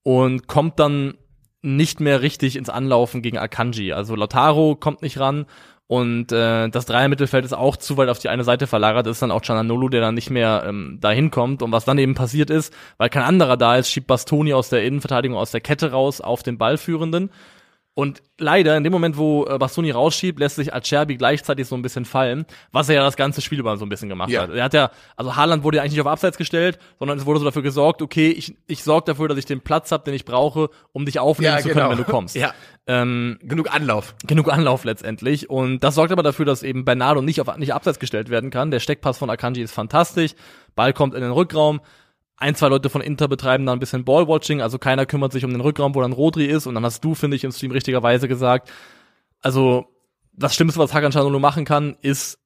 [0.03, 1.15] und kommt dann
[1.61, 3.93] nicht mehr richtig ins Anlaufen gegen Akanji.
[3.93, 5.45] Also Lautaro kommt nicht ran
[5.91, 9.07] und äh, das Dreier-Mittelfeld ist auch zu weit auf die eine Seite verlagert.
[9.07, 11.61] Das ist dann auch Cananolo, der dann nicht mehr ähm, dahin kommt.
[11.61, 14.85] Und was dann eben passiert ist, weil kein anderer da ist, schiebt Bastoni aus der
[14.85, 17.29] Innenverteidigung aus der Kette raus auf den Ballführenden.
[17.93, 21.81] Und leider, in dem Moment, wo äh, Bastoni rausschiebt, lässt sich Acerbi gleichzeitig so ein
[21.81, 24.43] bisschen fallen, was er ja das ganze Spiel über so ein bisschen gemacht Ja.
[24.43, 24.51] hat.
[24.51, 27.39] Er hat ja, also Haaland wurde ja eigentlich nicht auf Abseits gestellt, sondern es wurde
[27.39, 30.23] so dafür gesorgt, okay, ich, ich sorge dafür, dass ich den Platz habe, den ich
[30.23, 31.81] brauche, um dich aufnehmen Ja, zu genau.
[31.81, 32.35] können, wenn du kommst.
[32.41, 32.53] Ja.
[32.87, 34.15] Ähm, Genug Anlauf.
[34.25, 35.49] genug Anlauf letztendlich.
[35.49, 38.71] Und das sorgt aber dafür, dass eben Bernardo nicht auf nicht abseits gestellt werden kann.
[38.71, 40.31] Der Steckpass von Akanji ist fantastisch.
[40.75, 41.81] Ball kommt in den Rückraum.
[42.41, 45.51] Ein, zwei Leute von Inter betreiben da ein bisschen Ballwatching, also keiner kümmert sich um
[45.51, 46.65] den Rückraum, wo dann Rodri ist.
[46.67, 48.71] Und dann hast du, finde ich, im Stream richtigerweise gesagt,
[49.41, 49.85] also
[50.33, 52.39] das Schlimmste, was Hakan Çalhanoğlu machen kann, ist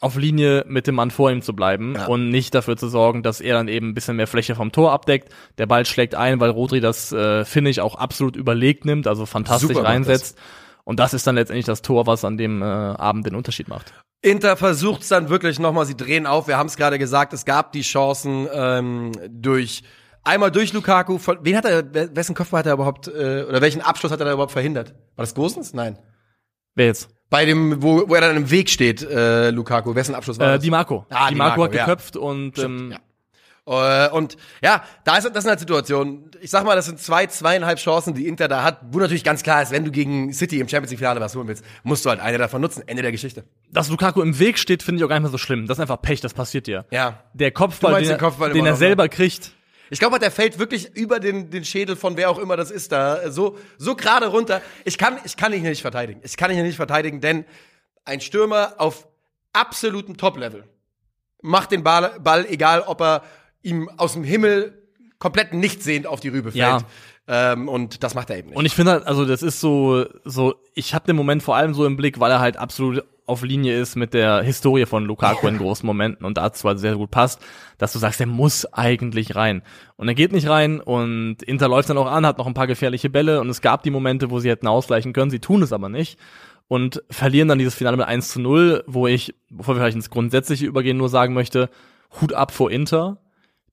[0.00, 2.06] auf Linie mit dem Mann vor ihm zu bleiben Ja.
[2.06, 4.92] und nicht dafür zu sorgen, dass er dann eben ein bisschen mehr Fläche vom Tor
[4.92, 5.28] abdeckt.
[5.58, 9.26] Der Ball schlägt ein, weil Rodri das, äh, finde ich, auch absolut überlegt nimmt, also
[9.26, 10.38] fantastisch Super reinsetzt.
[10.84, 13.92] Und das ist dann letztendlich das Tor, was an dem äh, Abend den Unterschied macht.
[14.22, 16.46] Inter versucht es dann wirklich nochmal, sie drehen auf.
[16.46, 19.82] Wir haben es gerade gesagt, es gab die Chancen ähm, durch
[20.24, 21.18] einmal durch Lukaku.
[21.18, 24.26] Von, wen hat er, wessen Kopf hat er überhaupt, äh, oder welchen Abschluss hat er
[24.26, 24.90] da überhaupt verhindert?
[25.16, 25.72] War das Gosens?
[25.72, 25.98] Nein.
[26.74, 27.08] Wer jetzt?
[27.30, 29.94] Bei dem, wo, wo er dann im Weg steht, äh, Lukaku.
[29.94, 30.62] Wessen Abschluss war Äh, das?
[30.64, 31.06] Di Marco.
[31.10, 31.84] Ah, Di Di Marco Marco, hat ja.
[31.86, 32.98] geköpft und ähm, ja.
[33.66, 36.30] Äh, und ja, da ist, das sind halt Situationen.
[36.40, 39.42] Ich sag mal, das sind zwei, zweieinhalb Chancen, die Inter da hat, wo natürlich ganz
[39.42, 42.10] klar ist, wenn du gegen City im Champions League Finale was holen willst, musst du
[42.10, 42.82] halt eine davon nutzen.
[42.86, 43.44] Ende der Geschichte.
[43.70, 45.66] dass Lukaku im Weg steht, finde ich auch gar nicht mehr so schlimm.
[45.66, 46.86] Das ist einfach Pech, das passiert dir.
[46.90, 47.22] Ja.
[47.34, 49.52] Der Kopfball, den, Kopfball er, den er selber kriegt,
[49.90, 52.92] Ich glaube, der fällt wirklich über den, den Schädel von wer auch immer das ist
[52.92, 54.62] da, so, so gerade runter.
[54.84, 56.20] Ich kann, ich kann ihn hier nicht verteidigen.
[56.24, 57.44] Ich kann ihn hier nicht verteidigen, denn
[58.04, 59.06] ein Stürmer auf
[59.52, 60.64] absolutem Top-Level
[61.42, 63.22] macht den Ball, Ball, egal ob er
[63.62, 64.74] ihm aus dem Himmel
[65.18, 66.78] komplett nicht sehend auf die Rübe Ja.
[66.78, 66.90] fällt.
[67.28, 68.56] Ähm, und das macht er eben nicht.
[68.58, 71.74] Und ich finde halt, also das ist so, so, ich habe den Moment vor allem
[71.74, 75.46] so im Blick, weil er halt absolut auf Linie ist mit der Historie von Lukaku
[75.46, 77.40] in großen Momenten und dazu halt sehr gut passt,
[77.78, 79.62] dass du sagst, er muss eigentlich rein.
[79.96, 82.66] Und er geht nicht rein und Inter läuft dann auch an, hat noch ein paar
[82.66, 85.72] gefährliche Bälle und es gab die Momente, wo sie hätten ausgleichen können, sie tun es
[85.72, 86.18] aber nicht
[86.66, 90.10] und verlieren dann dieses Finale mit 1 zu 0, wo ich, bevor wir vielleicht ins
[90.10, 91.70] Grundsätzliche übergehen, nur sagen möchte,
[92.20, 93.18] Hut ab vor Inter,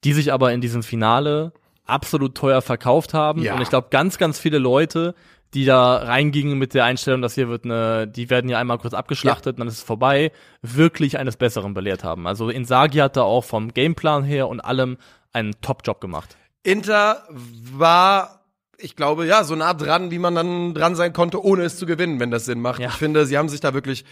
[0.03, 1.53] die sich aber in diesem Finale
[1.85, 3.41] absolut teuer verkauft haben.
[3.41, 3.55] Ja.
[3.55, 5.15] Und ich glaube, ganz, ganz viele Leute,
[5.53, 8.93] die da reingingen mit der Einstellung, dass hier wird eine, die werden ja einmal kurz
[8.93, 9.59] abgeschlachtet, ja.
[9.59, 10.31] dann ist es vorbei,
[10.61, 12.27] wirklich eines Besseren belehrt haben.
[12.27, 14.97] Also Insagi hat da auch vom Gameplan her und allem
[15.31, 16.35] einen Top-Job gemacht.
[16.63, 18.41] Inter war,
[18.77, 21.85] ich glaube, ja, so nah dran, wie man dann dran sein konnte, ohne es zu
[21.85, 22.81] gewinnen, wenn das Sinn macht.
[22.81, 22.89] Ja.
[22.89, 24.03] Ich finde, sie haben sich da wirklich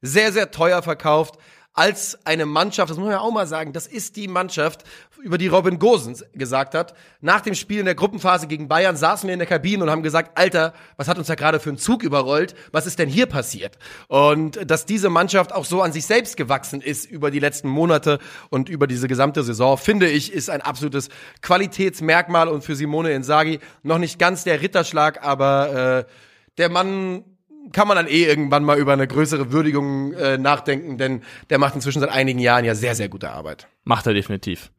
[0.00, 1.38] sehr, sehr teuer verkauft
[1.74, 4.84] als eine Mannschaft, das muss man ja auch mal sagen, das ist die Mannschaft,
[5.24, 6.94] über die Robin Gosens gesagt hat.
[7.20, 10.02] Nach dem Spiel in der Gruppenphase gegen Bayern saßen wir in der Kabine und haben
[10.02, 12.54] gesagt, Alter, was hat uns da gerade für einen Zug überrollt?
[12.70, 13.76] Was ist denn hier passiert?
[14.06, 18.20] Und dass diese Mannschaft auch so an sich selbst gewachsen ist über die letzten Monate
[18.50, 21.08] und über diese gesamte Saison, finde ich, ist ein absolutes
[21.40, 26.12] Qualitätsmerkmal und für Simone Inzaghi noch nicht ganz der Ritterschlag, aber äh,
[26.58, 27.24] der Mann
[27.72, 31.74] kann man dann eh irgendwann mal über eine größere Würdigung äh, nachdenken, denn der macht
[31.74, 33.68] inzwischen seit einigen Jahren ja sehr, sehr gute Arbeit.
[33.84, 34.70] Macht er definitiv.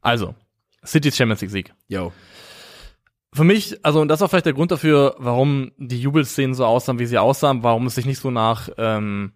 [0.00, 0.34] Also,
[0.84, 1.74] City's Champions League Sieg.
[1.88, 2.12] Yo.
[3.34, 6.98] Für mich, also und das war vielleicht der Grund dafür, warum die Jubelszenen so aussahen,
[6.98, 9.32] wie sie aussahen, warum es sich nicht so nach ähm,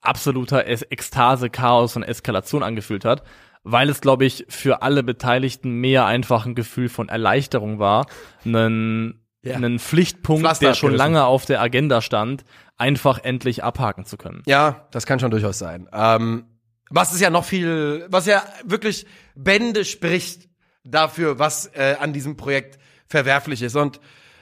[0.00, 3.22] absoluter Ekstase, Chaos und Eskalation angefühlt hat,
[3.64, 8.06] weil es, glaube ich, für alle Beteiligten mehr einfach ein Gefühl von Erleichterung war,
[8.44, 9.54] einen ja.
[9.54, 12.44] einen Pflichtpunkt, Pflaster der schon lange auf der Agenda stand,
[12.76, 14.42] einfach endlich abhaken zu können.
[14.46, 15.88] Ja, das kann schon durchaus sein.
[15.92, 16.44] Ähm,
[16.90, 20.48] was ist ja noch viel, was ja wirklich Bände spricht
[20.84, 23.76] dafür, was äh, an diesem Projekt verwerflich ist.
[23.76, 24.00] Und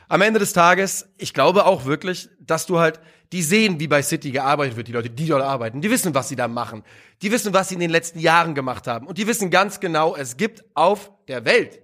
[0.09, 3.00] am Ende des Tages, ich glaube auch wirklich, dass du halt,
[3.32, 6.28] die sehen, wie bei City gearbeitet wird, die Leute, die dort arbeiten, die wissen, was
[6.28, 6.85] sie da machen.
[7.22, 9.09] Die wissen, was sie in den letzten Jahren gemacht haben.
[9.09, 11.80] Und die wissen ganz genau, es gibt auf der Welt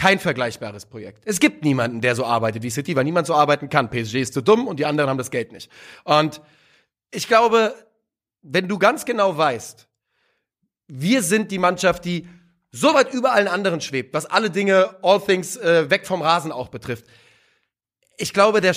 [0.00, 1.24] kein vergleichbares Projekt.
[1.26, 3.90] Es gibt niemanden, der so arbeitet wie City, weil niemand so arbeiten kann.
[3.90, 5.70] PSG ist zu dumm und die anderen haben das Geld nicht.
[6.04, 6.40] Und
[7.10, 7.74] ich glaube,
[8.40, 9.88] wenn du ganz genau weißt,
[10.88, 12.26] wir sind die Mannschaft, die
[12.72, 16.50] so weit über allen anderen schwebt, was alle Dinge, all things äh, weg vom Rasen
[16.50, 17.04] auch betrifft.
[18.16, 18.74] Ich glaube, der,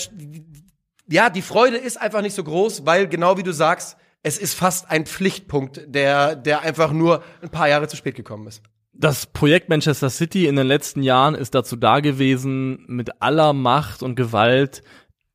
[1.08, 4.56] ja, die Freude ist einfach nicht so groß, weil genau wie du sagst, es ist
[4.56, 8.62] fast ein Pflichtpunkt, der, der einfach nur ein paar Jahre zu spät gekommen ist
[8.94, 14.04] das Projekt Manchester City in den letzten Jahren ist dazu da gewesen, mit aller Macht
[14.04, 14.84] und Gewalt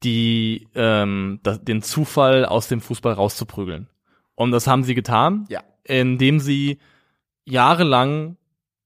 [0.05, 3.89] die ähm, das, den Zufall aus dem Fußball rauszuprügeln.
[4.35, 5.63] Und das haben sie getan, ja.
[5.83, 6.79] indem sie
[7.45, 8.37] jahrelang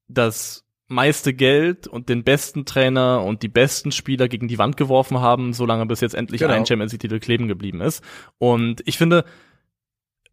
[0.08, 5.20] das meiste Geld und den besten Trainer und die besten Spieler gegen die Wand geworfen
[5.20, 6.54] haben, solange bis jetzt endlich genau.
[6.54, 8.02] ein Champions League Titel kleben geblieben ist.
[8.38, 9.24] Und ich finde,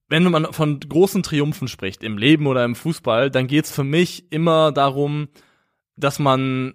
[0.09, 4.31] wenn man von großen Triumphen spricht, im Leben oder im Fußball, dann geht's für mich
[4.31, 5.29] immer darum,
[5.95, 6.73] dass man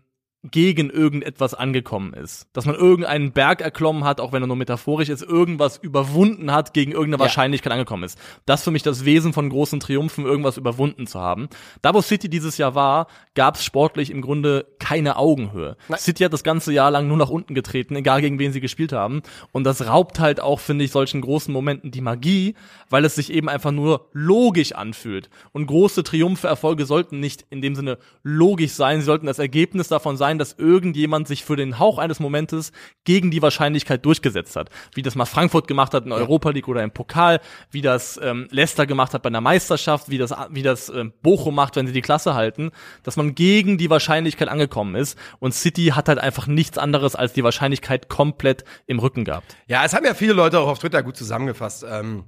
[0.51, 2.47] gegen irgendetwas angekommen ist.
[2.53, 6.75] Dass man irgendeinen Berg erklommen hat, auch wenn er nur metaphorisch ist, irgendwas überwunden hat,
[6.75, 7.21] gegen irgendeine ja.
[7.21, 8.19] Wahrscheinlichkeit angekommen ist.
[8.45, 11.49] Das ist für mich das Wesen von großen Triumphen, irgendwas überwunden zu haben.
[11.81, 15.77] Da, wo City dieses Jahr war, gab es sportlich im Grunde keine Augenhöhe.
[15.89, 15.99] Nein.
[15.99, 18.93] City hat das ganze Jahr lang nur nach unten getreten, egal gegen wen sie gespielt
[18.93, 19.23] haben.
[19.53, 22.55] Und das raubt halt auch, finde ich, solchen großen Momenten die Magie,
[22.91, 25.31] weil es sich eben einfach nur logisch anfühlt.
[25.53, 29.89] Und große Triumphe, Erfolge sollten nicht in dem Sinne logisch sein, sie sollten das Ergebnis
[29.89, 32.73] davon sein, sein, dass irgendjemand sich für den Hauch eines Momentes
[33.05, 34.71] gegen die Wahrscheinlichkeit durchgesetzt hat.
[34.95, 38.19] Wie das mal Frankfurt gemacht hat in der Europa League oder im Pokal, wie das
[38.23, 41.87] ähm, Leicester gemacht hat bei einer Meisterschaft, wie das, wie das ähm, Bochum macht, wenn
[41.87, 42.71] sie die Klasse halten,
[43.03, 45.19] dass man gegen die Wahrscheinlichkeit angekommen ist.
[45.39, 49.57] Und City hat halt einfach nichts anderes als die Wahrscheinlichkeit komplett im Rücken gehabt.
[49.67, 51.85] Ja, es haben ja viele Leute auch auf Twitter gut zusammengefasst.
[51.89, 52.25] Ähm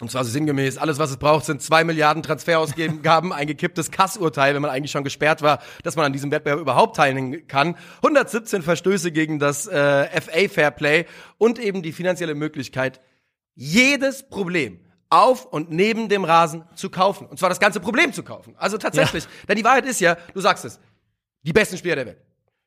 [0.00, 4.54] und zwar so sinngemäß, alles, was es braucht, sind zwei Milliarden Transferausgaben, ein gekipptes Kassurteil,
[4.54, 7.76] wenn man eigentlich schon gesperrt war, dass man an diesem Wettbewerb überhaupt teilnehmen kann.
[7.96, 11.06] 117 Verstöße gegen das äh, FA Fairplay
[11.38, 13.00] und eben die finanzielle Möglichkeit,
[13.54, 17.26] jedes Problem auf und neben dem Rasen zu kaufen.
[17.26, 18.54] Und zwar das ganze Problem zu kaufen.
[18.56, 19.24] Also tatsächlich.
[19.24, 19.30] Ja.
[19.48, 20.80] Denn die Wahrheit ist ja, du sagst es,
[21.42, 22.22] die besten Spieler der Welt.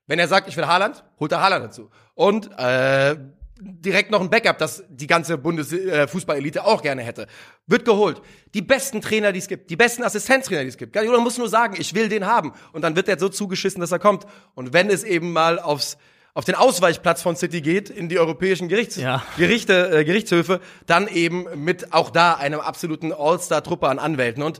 [0.07, 1.89] Wenn er sagt, ich will Haaland, holt er Haaland dazu.
[2.13, 3.15] Und äh,
[3.63, 7.27] direkt noch ein Backup, das die ganze Bundesfußballelite äh, auch gerne hätte.
[7.67, 8.21] Wird geholt.
[8.53, 10.95] Die besten Trainer, die es gibt, die besten Assistenztrainer, die es gibt.
[10.95, 12.53] Man muss nur sagen, ich will den haben.
[12.73, 14.25] Und dann wird der so zugeschissen, dass er kommt.
[14.55, 15.97] Und wenn es eben mal aufs
[16.35, 19.23] auf den Ausweichplatz von City geht, in die europäischen Gerichts ja.
[19.37, 24.41] Gerichte, äh, Gerichtshöfe, dann eben mit auch da einem absoluten All-Star-Truppe an Anwälten.
[24.41, 24.59] Und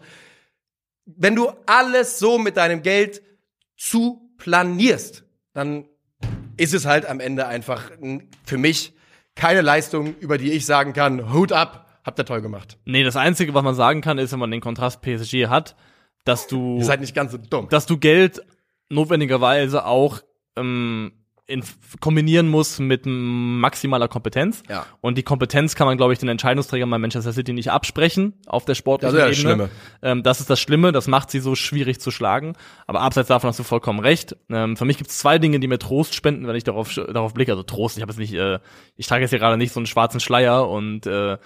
[1.06, 3.24] wenn du alles so mit deinem Geld
[3.76, 5.86] zu planierst, dann
[6.58, 7.92] ist es halt am Ende einfach
[8.46, 8.94] für mich
[9.36, 12.78] keine Leistung, über die ich sagen kann, Hut ab, habt ihr toll gemacht.
[12.86, 15.76] Nee, das Einzige, was man sagen kann, ist, wenn man den Kontrast PSG hat,
[16.26, 16.78] dass du.
[16.78, 17.68] Ihr seid nicht ganz so dumm.
[17.70, 18.42] Dass du Geld
[18.90, 20.22] notwendigerweise auch
[20.56, 21.62] ähm, in,
[22.00, 24.64] kombinieren muss mit maximaler Kompetenz.
[24.70, 24.86] Ja.
[25.02, 28.64] Und die Kompetenz kann man, glaube ich, den Entscheidungsträgern bei Manchester City nicht absprechen auf
[28.64, 29.70] der sportlichen Das ist ja das Ebene.
[30.02, 32.54] Ähm, das ist das Schlimme, das macht sie so schwierig zu schlagen.
[32.88, 34.38] Aber abseits davon hast du vollkommen recht.
[34.50, 37.34] Ähm, für mich gibt es zwei Dinge, die mir Trost spenden, wenn ich darauf, darauf
[37.34, 37.52] blicke.
[37.52, 38.60] Also Trost, ich habe jetzt nicht, äh,
[38.96, 41.38] ich trage jetzt hier gerade nicht so einen schwarzen Schleier und äh,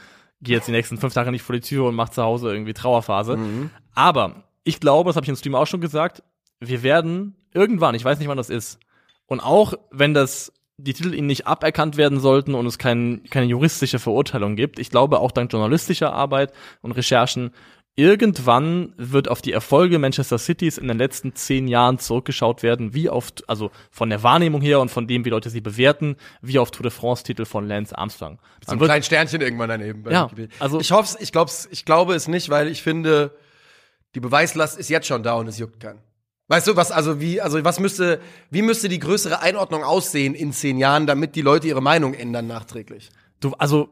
[0.41, 2.73] gehe jetzt die nächsten fünf Tage nicht vor die Tür und mache zu Hause irgendwie
[2.73, 3.37] Trauerphase.
[3.37, 3.71] Mhm.
[3.95, 6.21] Aber ich glaube, das habe ich im Stream auch schon gesagt,
[6.59, 8.79] wir werden irgendwann, ich weiß nicht, wann das ist,
[9.27, 13.47] und auch wenn das die Titel ihnen nicht aberkannt werden sollten und es kein, keine
[13.47, 17.51] juristische Verurteilung gibt, ich glaube auch dank journalistischer Arbeit und Recherchen,
[17.95, 23.09] irgendwann wird auf die Erfolge Manchester Cities in den letzten zehn Jahren zurückgeschaut werden, wie
[23.09, 26.69] oft, also von der Wahrnehmung her und von dem, wie Leute sie bewerten, wie auf
[26.69, 28.37] Tour de France-Titel von Lance Armstrong.
[28.65, 30.03] So ein wird- kleines Sternchen irgendwann daneben.
[30.11, 33.35] Ja, also- ich hoffe, ich glaub's, ich glaube es nicht, weil ich finde,
[34.13, 35.99] die Beweislast ist jetzt schon da und es juckt keinen.
[36.49, 40.53] Weißt du, was, also wie, also was müsste, wie müsste die größere Einordnung aussehen in
[40.53, 43.09] zehn Jahren, damit die Leute ihre Meinung ändern nachträglich?
[43.41, 43.89] Du, also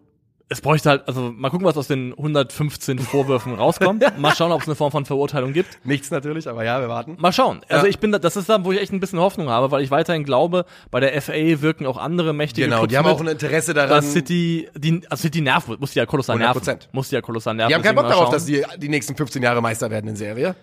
[0.48, 4.04] es bräuchte halt, also mal gucken, was aus den 115 Vorwürfen rauskommt.
[4.20, 5.80] Mal schauen, ob es eine Form von Verurteilung gibt.
[5.86, 7.18] Nichts natürlich, aber ja, wir warten.
[7.20, 7.62] Mal schauen.
[7.68, 7.90] Also Ja.
[7.90, 9.90] ich bin, da, das ist da, wo ich echt ein bisschen Hoffnung habe, weil ich
[9.92, 13.22] weiterhin glaube, bei der FA wirken auch andere mächtige Genau, die Clubs haben mit, auch
[13.22, 13.90] ein Interesse daran.
[13.90, 16.62] dass City, die, also City nervt, muss die ja kolossal nerven.
[16.62, 16.88] 100%.
[16.92, 17.70] Muss die ja kolossal nerven.
[17.70, 20.56] die haben keinen Bock darauf, dass die die nächsten 15 Jahre Meister werden in Serie.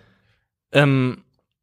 [0.70, 1.18] Ähm,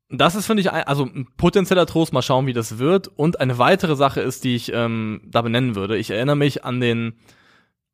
[0.10, 3.08] das ist, finde ich, ein, also ein potenzieller Trost, mal schauen, wie das wird.
[3.08, 5.98] Und eine weitere Sache ist, die ich ähm, da benennen würde.
[5.98, 7.20] Ich erinnere mich an den,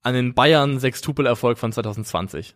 [0.01, 2.55] an den Bayern Sextupel-Erfolg von 2020.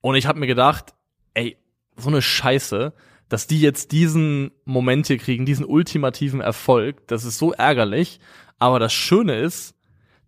[0.00, 0.94] Und ich habe mir gedacht,
[1.34, 1.56] ey,
[1.96, 2.92] so eine Scheiße,
[3.28, 8.20] dass die jetzt diesen Moment hier kriegen, diesen ultimativen Erfolg, das ist so ärgerlich.
[8.58, 9.74] Aber das Schöne ist,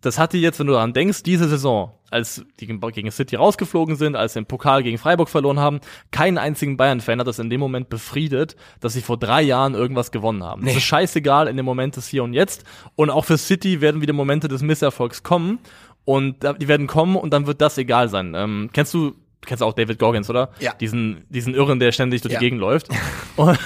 [0.00, 3.96] das hat die jetzt, wenn du daran denkst, diese Saison, als die gegen City rausgeflogen
[3.96, 7.50] sind, als sie den Pokal gegen Freiburg verloren haben, keinen einzigen Bayern-Fan hat das in
[7.50, 10.64] dem Moment befriedet, dass sie vor drei Jahren irgendwas gewonnen haben.
[10.64, 12.64] Das ist scheißegal in dem Moment des Hier und Jetzt.
[12.96, 15.58] Und auch für City werden wieder Momente des Misserfolgs kommen.
[16.04, 18.34] Und die werden kommen und dann wird das egal sein.
[18.34, 19.14] Ähm, kennst du, du
[19.46, 20.50] kennst auch David Goggins, oder?
[20.58, 20.72] Ja.
[20.74, 22.40] Diesen, diesen Irren, der ständig durch Ja.
[22.40, 22.88] die Gegend läuft.
[23.36, 23.58] Und,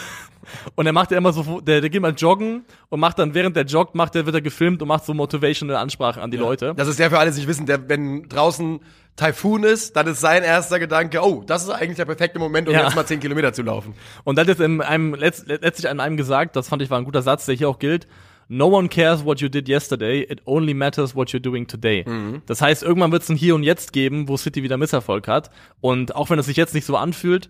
[0.74, 3.56] und er macht ja immer so, der, der geht mal joggen und macht dann, während
[3.56, 6.74] der joggt, macht der, wird er gefilmt und macht so motivational Ansprachen an die Leute.
[6.76, 8.80] Das ist der für alle, die nicht wissen, der, wenn draußen
[9.16, 12.74] Taifun ist, dann ist sein erster Gedanke, oh, das ist eigentlich der perfekte Moment, um
[12.74, 12.82] Ja.
[12.84, 13.94] jetzt mal 10 Kilometer zu laufen.
[14.24, 16.98] Und dann hat jetzt in einem, letzt, letztlich an einem gesagt, das fand ich war
[16.98, 18.08] ein guter Satz, der hier auch gilt.
[18.48, 22.04] No one cares what you did yesterday, it only matters what you're doing today.
[22.46, 25.50] Das heißt, irgendwann wird es ein Hier und Jetzt geben, wo City wieder Misserfolg hat.
[25.80, 27.48] Und auch wenn es sich jetzt nicht so anfühlt,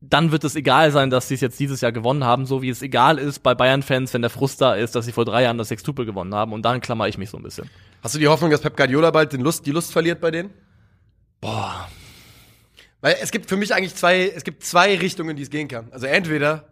[0.00, 2.68] dann wird es egal sein, dass sie es jetzt dieses Jahr gewonnen haben, so wie
[2.68, 5.58] es egal ist bei Bayern-Fans, wenn der Frust da ist, dass sie vor drei Jahren
[5.58, 6.52] das Sextupel gewonnen haben.
[6.52, 7.68] Und daran klammer ich mich so ein bisschen.
[8.02, 10.50] Hast du die Hoffnung, dass Pep Guardiola bald den Lust, die Lust verliert bei denen?
[11.40, 11.88] Boah.
[13.00, 15.88] Weil es gibt für mich eigentlich zwei, es gibt zwei Richtungen, die es gehen kann.
[15.90, 16.68] Also entweder,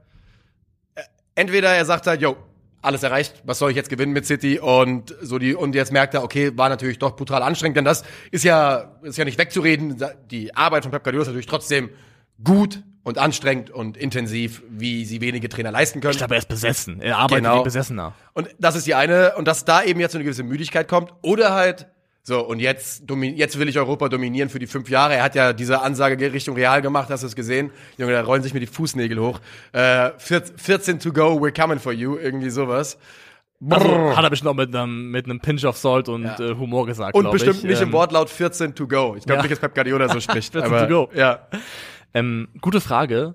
[0.95, 1.03] äh,
[1.35, 2.37] entweder er sagt halt, yo,
[2.81, 6.15] alles erreicht, was soll ich jetzt gewinnen mit City und so die und jetzt merkt
[6.15, 10.01] er, okay, war natürlich doch brutal anstrengend, denn das ist ja ist ja nicht wegzureden.
[10.31, 11.91] Die Arbeit von Pep Guardiola ist natürlich trotzdem
[12.43, 16.11] gut und anstrengend und intensiv, wie sie wenige Trainer leisten können.
[16.11, 17.01] Ich glaube, er ist besessen.
[17.01, 17.61] Er arbeitet Genau.
[17.61, 18.15] wie Besessener.
[18.33, 21.13] Und das ist die eine, und dass da eben jetzt so eine gewisse Müdigkeit kommt.
[21.23, 21.87] Oder halt,
[22.25, 23.05] so, und jetzt,
[23.37, 25.15] jetzt will ich Europa dominieren für die fünf Jahre.
[25.15, 27.71] Er hat ja diese Ansage Richtung Real gemacht, hast du es gesehen?
[27.97, 29.39] Junge, da rollen sich mir die Fußnägel hoch.
[29.73, 32.99] Äh, 14 14 to go, we're coming for you, irgendwie sowas.
[33.71, 36.39] Also, hat er bestimmt auch mit einem, mit einem Pinch of Salt und Ja.
[36.41, 37.63] äh, Humor gesagt, Und bestimmt ich.
[37.63, 39.15] nicht im Ähm, Wortlaut 14 to go.
[39.17, 39.43] Ich glaube Ja.
[39.43, 40.51] nicht, dass Pep Guardiola so spricht.
[40.53, 41.11] 14 aber, to go.
[41.17, 41.47] Ja.
[42.17, 43.35] Ähm, gute Frage.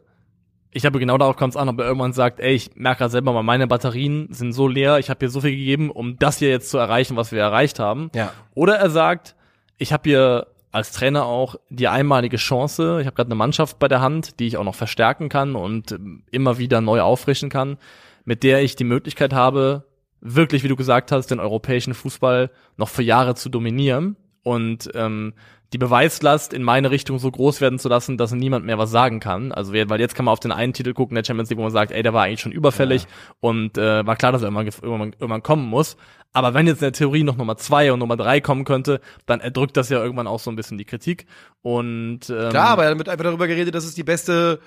[0.72, 3.12] Ich habe genau darauf kommt es an, ob er irgendwann sagt, ey, ich merke gerade
[3.12, 6.40] selber mal, meine Batterien sind so leer, ich habe hier so viel gegeben, um das
[6.40, 8.10] hier jetzt zu erreichen, was wir erreicht haben.
[8.16, 8.34] Ja.
[8.56, 9.36] Oder er sagt,
[9.78, 13.88] ich habe hier als Trainer auch die einmalige Chance, ich habe gerade eine Mannschaft bei
[13.88, 17.78] der Hand, die ich auch noch verstärken kann und ähm, immer wieder neu auffrischen kann,
[18.26, 19.86] mit der ich die Möglichkeit habe,
[20.22, 25.34] wirklich, wie du gesagt hast, den europäischen Fußball noch für Jahre zu dominieren und ähm,
[25.74, 29.22] die Beweislast in meine Richtung so groß werden zu lassen, dass niemand mehr was sagen
[29.22, 29.54] kann.
[29.54, 31.72] Also weil jetzt kann man auf den einen Titel gucken, der Champions League, wo man
[31.72, 33.08] sagt, ey, der war eigentlich schon überfällig
[33.40, 35.96] und äh, war klar, dass er irgendwann, irgendwann, irgendwann kommen muss.
[36.34, 39.40] Aber wenn jetzt in der Theorie noch Nummer zwei und Nummer drei kommen könnte, dann
[39.40, 41.26] erdrückt das ja irgendwann auch so ein bisschen die Kritik.
[41.62, 44.60] Und ähm, Klar, aber er wird einfach darüber geredet, dass es die beste,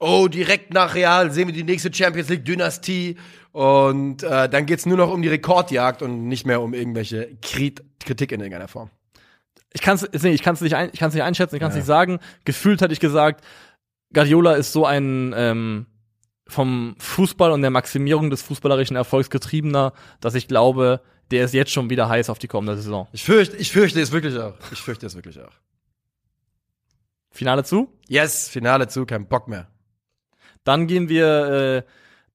[0.00, 3.16] oh, direkt nach Real sehen wir die nächste Champions League Dynastie
[3.52, 7.82] und äh, dann geht's nur noch um die Rekordjagd und nicht mehr um irgendwelche Krit
[8.00, 8.90] Kritik in irgendeiner Form.
[9.78, 11.86] Ich kann es ich kann's nicht, ein, ich kann's nicht einschätzen, ich kann es nicht
[11.86, 12.18] sagen.
[12.44, 13.44] Gefühlt hatte ich gesagt,
[14.12, 15.86] Guardiola ist so ein ähm,
[16.48, 21.70] vom Fußball und der Maximierung des fußballerischen Erfolgs getriebener, dass ich glaube, der ist jetzt
[21.70, 23.06] schon wieder heiß auf die kommende Saison.
[23.12, 24.54] Ich fürchte, ich fürchte es wirklich auch.
[24.72, 25.52] Ich fürchte es wirklich auch.
[27.30, 27.92] Finale zu?
[28.08, 29.68] Yes, Finale zu, kein Bock mehr.
[30.64, 31.82] Dann gehen wir äh,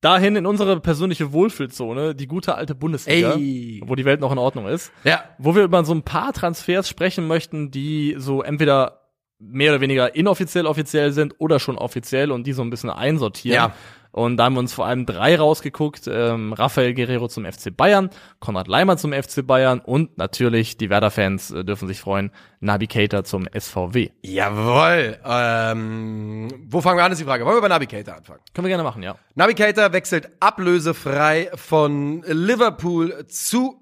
[0.04, 3.82] dahin in unsere persönliche Wohlfühlzone, die gute alte Bundesliga, Ey.
[3.86, 5.24] wo die Welt noch in Ordnung ist, Ja.
[5.38, 9.00] wo wir über so ein paar Transfers sprechen möchten, die so entweder
[9.39, 13.56] mehr oder weniger inoffiziell offiziell sind oder schon offiziell und die so ein bisschen einsortieren.
[13.56, 13.74] Ja.
[14.13, 16.08] Und da haben wir uns vor allem drei rausgeguckt.
[16.08, 21.49] Ähm, Rafael Guerrero zum FC Bayern, Konrad Leimer zum FC Bayern und natürlich die Werder-Fans
[21.49, 24.12] äh, dürfen sich freuen, Nabi Keita zum SVW.
[24.21, 25.17] Jawohl.
[25.26, 27.43] Ähm, wo fangen wir an, ist die Frage.
[27.43, 28.39] Wollen wir bei Navigator anfangen?
[28.54, 29.15] Können wir gerne machen, ja.
[29.34, 33.82] Navigator wechselt ablösefrei von Liverpool zu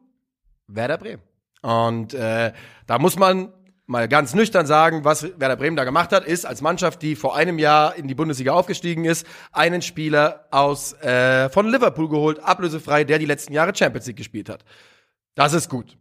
[0.67, 1.21] Werder Bremen.
[1.61, 2.53] Und äh,
[2.87, 3.51] da muss man
[3.91, 7.35] mal ganz nüchtern sagen, was Werder Bremen da gemacht hat, ist als Mannschaft, die vor
[7.35, 13.03] einem Jahr in die Bundesliga aufgestiegen ist, einen Spieler aus äh, von Liverpool geholt, ablösefrei,
[13.03, 14.63] der die letzten Jahre Champions League gespielt hat.
[15.35, 15.97] Das ist gut.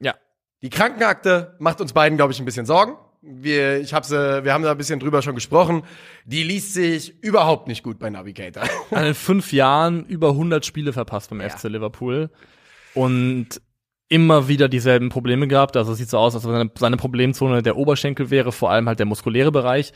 [0.00, 0.14] Ja.
[0.62, 2.96] Die Krankenakte macht uns beiden, glaube ich, ein bisschen Sorgen.
[3.22, 5.82] Wir, ich hab's, äh, wir haben da ein bisschen drüber schon gesprochen.
[6.26, 8.64] Die liest sich überhaupt nicht gut bei Navigator.
[8.90, 12.28] In fünf Jahren über 100 Spiele verpasst beim FC Liverpool
[12.92, 13.62] und
[14.14, 15.76] immer wieder dieselben Probleme gehabt.
[15.76, 19.00] Also es sieht so aus, als wenn seine, Problemzone der Oberschenkel wäre, vor allem halt
[19.00, 19.92] der muskuläre Bereich.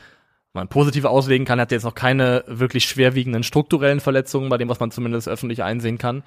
[0.51, 4.81] Man positiv auslegen kann, hat jetzt noch keine wirklich schwerwiegenden strukturellen Verletzungen, bei dem, was
[4.81, 6.23] man zumindest öffentlich einsehen kann.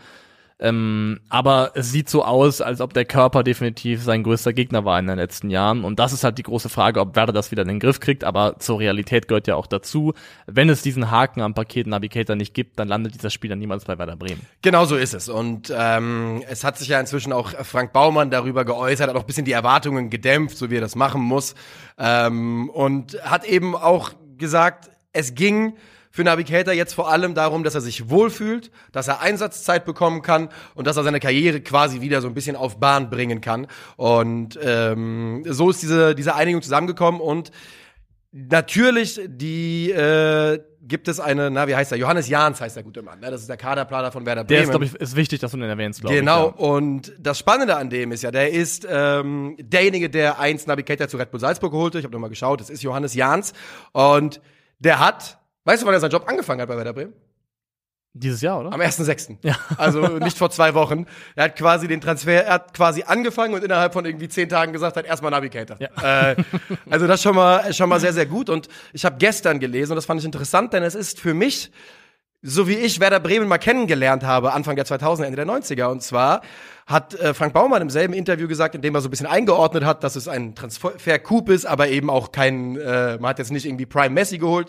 [0.63, 4.97] Ähm, aber es sieht so aus, als ob der Körper definitiv sein größter Gegner war
[5.01, 5.83] in den letzten Jahren.
[5.83, 8.23] Und das ist halt die große Frage, ob Werder das wieder in den Griff kriegt.
[8.23, 10.15] Aber zur Realität gehört ja auch dazu,
[10.47, 13.99] wenn es diesen Haken am Paket Navigator nicht gibt, dann landet dieser Spieler niemals bei
[13.99, 14.41] Werder Bremen.
[14.63, 15.29] Genau so ist es.
[15.29, 19.27] Und ähm, es hat sich ja inzwischen auch Frank Baumann darüber geäußert, hat auch ein
[19.27, 21.57] bisschen die Erwartungen gedämpft, so wie er das machen muss.
[21.99, 25.75] Ähm, und hat eben auch gesagt, es ging
[26.13, 30.51] für Navigator jetzt vor allem darum, dass er sich wohlfühlt, dass er Einsatzzeit bekommen kann
[30.77, 33.67] und dass er seine Karriere quasi wieder so ein bisschen auf Bahn bringen kann.
[33.97, 37.51] Und ähm, so ist diese, diese Einigung zusammengekommen und
[38.35, 41.99] Natürlich, die äh, gibt es eine, na, wie heißt er?
[41.99, 43.21] Johannes Jahns heißt der gute Mann.
[43.21, 43.31] Ne?
[43.31, 44.63] Das ist der Kaderplaner von Werder Der Bremen.
[44.65, 46.61] ist, glaube ich, ist wichtig, dass du den erwähnst, glaube Genau, ich.
[46.63, 46.67] Ja.
[46.67, 51.19] und das Spannende an dem ist ja, der ist ähm, derjenige, der eins Navigator zu
[51.19, 51.99] Red Bull Salzburg geholt hat.
[51.99, 53.53] Ich habe nochmal geschaut, das ist Johannes Jahns.
[53.93, 54.41] Und
[54.79, 57.15] der hat, weißt du, wann er seinen Job angefangen hat bei Werder Bremen?
[58.15, 58.73] Dieses Jahr, oder?
[58.73, 59.39] Am 1.6.
[59.43, 59.57] Ja.
[59.79, 61.07] Also nicht vor zwei Wochen.
[61.35, 64.75] Er hat quasi den Transfer, er hat quasi angefangen und innerhalb von irgendwie zehn Tagen
[64.75, 65.79] gesagt hat, erstmal Navigator.
[65.81, 66.31] Ja.
[66.31, 66.37] Äh,
[66.91, 68.51] also das schon mal, schon mal sehr, sehr gut.
[68.51, 71.73] Und ich habe gestern gelesen und das fand ich interessant, denn es ist für mich,
[72.43, 75.87] so wie ich Werder Bremen mal kennengelernt habe, Anfang der 2000er, Ende der 90er.
[75.87, 76.43] Und zwar
[76.87, 79.87] hat äh, Frank Baumann im selben Interview gesagt, in dem er so ein bisschen eingeordnet
[79.87, 83.65] hat, dass es ein Transfer-Coup ist, aber eben auch kein, äh, man hat jetzt nicht
[83.65, 84.69] irgendwie Prime Messi geholt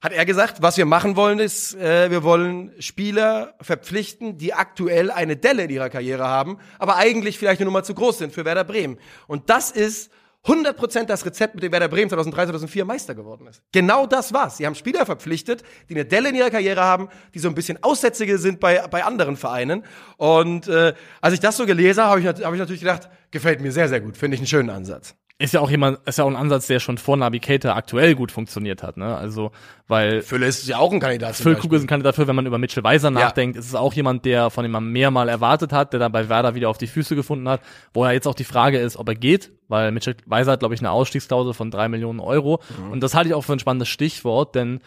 [0.00, 5.10] hat er gesagt, was wir machen wollen, ist, äh, wir wollen Spieler verpflichten, die aktuell
[5.10, 8.44] eine Delle in ihrer Karriere haben, aber eigentlich vielleicht eine Nummer zu groß sind für
[8.44, 8.98] Werder Bremen.
[9.26, 10.10] Und das ist
[10.46, 13.62] 100% das Rezept, mit dem Werder Bremen 2003, 2004 Meister geworden ist.
[13.72, 14.56] Genau das war's.
[14.56, 17.82] Sie haben Spieler verpflichtet, die eine Delle in ihrer Karriere haben, die so ein bisschen
[17.82, 19.84] Aussätzige sind bei, bei anderen Vereinen.
[20.16, 23.60] Und äh, als ich das so gelesen habe, habe ich, hab ich natürlich gedacht, gefällt
[23.60, 24.16] mir sehr, sehr gut.
[24.16, 25.14] Finde ich einen schönen Ansatz.
[25.40, 28.30] Ist ja auch jemand, ist ja auch ein Ansatz, der schon vor Navigator aktuell gut
[28.30, 29.16] funktioniert hat, ne?
[29.16, 29.52] Also,
[29.88, 31.34] weil Fülle ist ja auch ein Kandidat.
[31.34, 33.94] zum Füllkrug ist ein Kandidat dafür, wenn man über Mitchell Weiser nachdenkt, ist es auch
[33.94, 36.76] jemand, der von dem man mehr mal erwartet hat, der dann bei Werder wieder auf
[36.76, 37.62] die Füße gefunden hat,
[37.94, 40.74] wo ja jetzt auch die Frage ist, ob er geht, weil Mitchell Weiser hat, glaube
[40.74, 42.60] ich, eine Ausstiegsklausel von drei Millionen Euro.
[42.92, 44.80] Und das halte ich auch für ein spannendes Stichwort, denn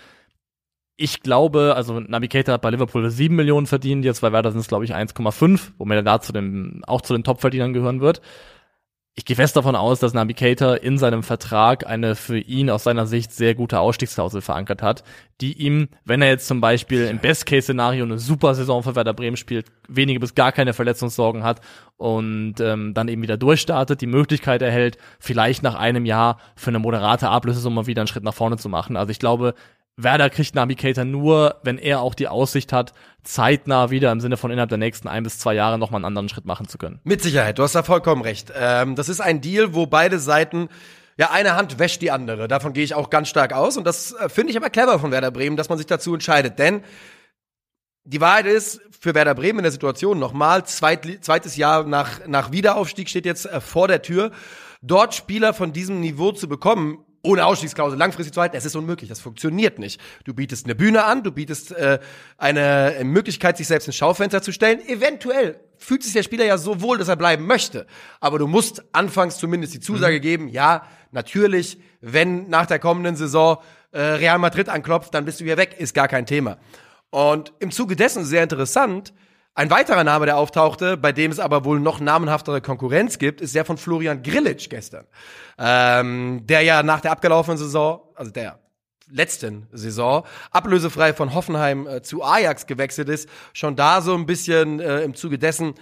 [0.97, 4.67] ich glaube, also Navigator hat bei Liverpool 7 Millionen verdient, jetzt bei Werder sind es,
[4.67, 8.21] glaube ich, 1,5, womit er da zu den, auch zu den Topverdienern gehören wird.
[9.15, 13.05] Ich gehe fest davon aus, dass Navigator in seinem Vertrag eine für ihn aus seiner
[13.05, 15.03] Sicht sehr gute Ausstiegsklausel verankert hat,
[15.39, 19.37] die ihm, wenn er jetzt zum Beispiel im Best-Case-Szenario eine super Saison für Werder Bremen
[19.37, 21.61] spielt, wenige bis gar keine Verletzungssorgen hat
[21.97, 26.79] und ähm, dann eben wieder durchstartet, die Möglichkeit erhält, vielleicht nach einem Jahr für eine
[26.79, 28.97] moderate Ablösesumme wieder einen Schritt nach vorne zu machen.
[28.97, 29.53] Also ich glaube,
[29.95, 32.93] Werder kriegt Navigator nur, wenn er auch die Aussicht hat,
[33.23, 36.29] zeitnah wieder im Sinne von innerhalb der nächsten ein bis zwei Jahre nochmal einen anderen
[36.29, 36.99] Schritt machen zu können.
[37.03, 38.51] Mit Sicherheit, du hast da vollkommen recht.
[38.55, 40.69] Ähm, das ist ein Deal, wo beide Seiten
[41.17, 42.47] ja, eine Hand wäscht die andere.
[42.47, 43.77] Davon gehe ich auch ganz stark aus.
[43.77, 46.57] Und das äh, finde ich aber clever von Werder Bremen, dass man sich dazu entscheidet.
[46.59, 46.81] Denn
[48.05, 52.51] die Wahrheit ist, für Werder Bremen in der Situation nochmal, zweit, zweites Jahr nach, nach
[52.51, 54.31] Wiederaufstieg steht jetzt äh, vor der Tür.
[54.81, 59.09] Dort Spieler von diesem Niveau zu bekommen, ohne Ausstiegsklausel langfristig zu halten, es ist unmöglich,
[59.09, 59.99] das funktioniert nicht.
[60.25, 61.99] Du bietest eine Bühne an, du bietest äh,
[62.37, 64.85] eine Möglichkeit, sich selbst ins Schaufenster zu stellen.
[64.87, 67.87] Eventuell fühlt sich der Spieler ja so wohl, dass er bleiben möchte.
[68.19, 73.57] Aber du musst anfangs zumindest die Zusage geben, ja, natürlich, wenn nach der kommenden Saison
[73.91, 76.57] äh, Real Madrid anklopft, dann bist du hier weg, ist gar kein Thema.
[77.09, 79.13] Und im Zuge dessen sehr interessant,
[79.55, 83.53] ein weiterer Name, der auftauchte, bei dem es aber wohl noch namenhaftere Konkurrenz gibt, ist
[83.53, 85.05] der von Florian Grillitsch gestern.
[85.59, 88.59] Ähm, der ja nach der abgelaufenen Saison, also der
[89.09, 94.79] letzten Saison ablösefrei von Hoffenheim äh, zu Ajax gewechselt ist, schon da so ein bisschen
[94.79, 95.75] äh, im Zuge dessen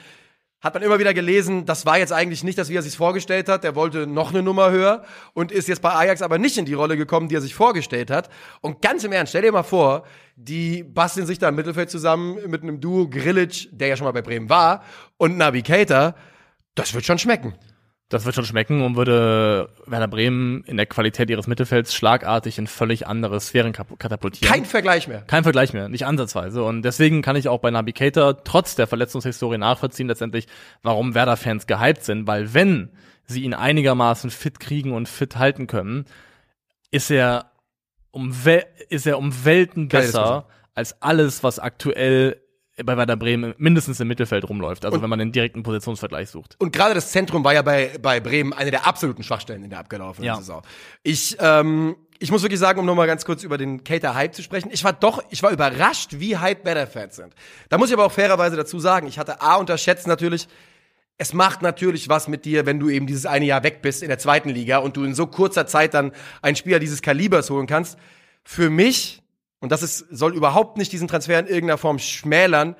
[0.61, 3.49] hat man immer wieder gelesen, das war jetzt eigentlich nicht das, wie er sich vorgestellt
[3.49, 3.63] hat.
[3.63, 5.03] Der wollte noch eine Nummer höher
[5.33, 8.11] und ist jetzt bei Ajax aber nicht in die Rolle gekommen, die er sich vorgestellt
[8.11, 8.29] hat.
[8.61, 10.03] Und ganz im Ernst, stell dir mal vor,
[10.43, 14.11] die basteln sich da im Mittelfeld zusammen mit einem Duo Grillic, der ja schon mal
[14.11, 14.83] bei Bremen war,
[15.17, 16.15] und Navi Keita.
[16.75, 17.55] Das wird schon schmecken.
[18.11, 22.67] Das wird schon schmecken und würde Werder Bremen in der Qualität ihres Mittelfelds schlagartig in
[22.67, 24.53] völlig andere Sphären katapultieren.
[24.53, 25.21] Kein Vergleich mehr.
[25.21, 26.61] Kein Vergleich mehr, nicht ansatzweise.
[26.61, 30.47] Und deswegen kann ich auch bei Navigator trotz der Verletzungshistorie nachvollziehen letztendlich,
[30.83, 32.89] warum Werder-Fans gehypt sind, weil wenn
[33.27, 36.03] sie ihn einigermaßen fit kriegen und fit halten können,
[36.91, 37.51] ist er
[38.11, 38.35] um,
[38.89, 42.41] ist er um Welten besser als alles, was aktuell
[42.83, 46.55] bei Werder Bremen mindestens im Mittelfeld rumläuft, also und, wenn man den direkten Positionsvergleich sucht.
[46.59, 49.79] Und gerade das Zentrum war ja bei, bei Bremen eine der absoluten Schwachstellen in der
[49.79, 50.37] abgelaufenen ja.
[50.37, 50.61] Saison.
[51.03, 54.41] Ich, ähm, ich muss wirklich sagen, um nochmal ganz kurz über den Cater Hype zu
[54.41, 57.33] sprechen, ich war doch, ich war überrascht, wie hype Werder-Fans sind.
[57.69, 60.47] Da muss ich aber auch fairerweise dazu sagen, ich hatte A unterschätzt natürlich,
[61.21, 64.09] es macht natürlich was mit dir, wenn du eben dieses eine Jahr weg bist in
[64.09, 67.67] der zweiten Liga und du in so kurzer Zeit dann einen Spieler dieses Kalibers holen
[67.67, 67.99] kannst.
[68.43, 69.21] Für mich
[69.59, 72.75] und das ist, soll überhaupt nicht diesen Transfer in irgendeiner Form schmälern.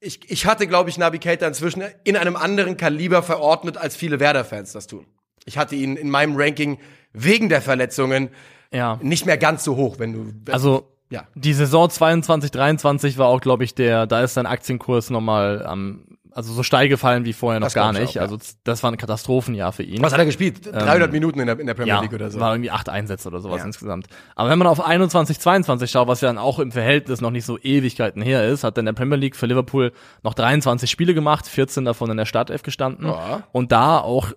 [0.00, 4.72] Ich, ich hatte, glaube ich, Navigator inzwischen in einem anderen Kaliber verordnet, als viele Werder-Fans
[4.72, 5.06] das tun.
[5.46, 6.78] Ich hatte ihn in meinem Ranking
[7.14, 8.28] wegen der Verletzungen
[8.70, 8.98] ja.
[9.00, 10.34] nicht mehr ganz so hoch, wenn du.
[10.44, 11.26] Wenn also ja.
[11.34, 16.18] Die Saison 22, 23 war auch, glaube ich, der, da ist sein Aktienkurs nochmal am
[16.32, 18.10] also so steil gefallen wie vorher noch das gar nicht.
[18.10, 18.22] Auch, ja.
[18.22, 20.02] Also das war ein Katastrophenjahr für ihn.
[20.02, 20.66] Was hat er gespielt?
[20.66, 22.40] 300 ähm, Minuten in der, in der Premier ja, League oder so.
[22.40, 23.66] war irgendwie acht Einsätze oder sowas ja.
[23.66, 24.06] insgesamt.
[24.36, 27.44] Aber wenn man auf 21, 22 schaut, was ja dann auch im Verhältnis noch nicht
[27.44, 31.14] so Ewigkeiten her ist, hat er in der Premier League für Liverpool noch 23 Spiele
[31.14, 33.12] gemacht, 14 davon in der Startelf gestanden
[33.52, 34.32] und da auch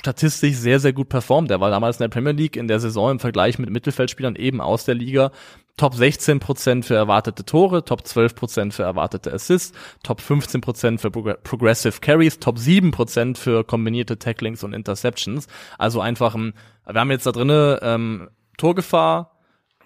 [0.00, 1.50] statistisch sehr, sehr gut performt.
[1.50, 4.60] Er war damals in der Premier League in der Saison im Vergleich mit Mittelfeldspielern eben
[4.60, 5.30] aus der Liga
[5.76, 12.38] Top 16% für erwartete Tore, Top 12% für erwartete Assists, Top 15% für Progressive Carries,
[12.38, 15.48] Top 7% für kombinierte Tacklings und Interceptions.
[15.78, 16.54] Also einfach ein,
[16.86, 19.38] wir haben jetzt da drinnen ähm, Torgefahr,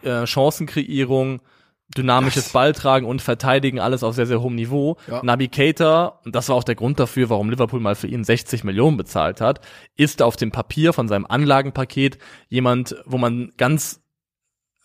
[0.03, 1.41] äh, Chancenkreierung,
[1.97, 2.53] dynamisches das.
[2.53, 4.97] Balltragen und Verteidigen, alles auf sehr, sehr hohem Niveau.
[5.09, 5.22] Ja.
[5.24, 8.97] Navigator, und das war auch der Grund dafür, warum Liverpool mal für ihn 60 Millionen
[8.97, 9.61] bezahlt hat,
[9.97, 12.18] ist auf dem Papier von seinem Anlagenpaket
[12.49, 14.00] jemand, wo man ganz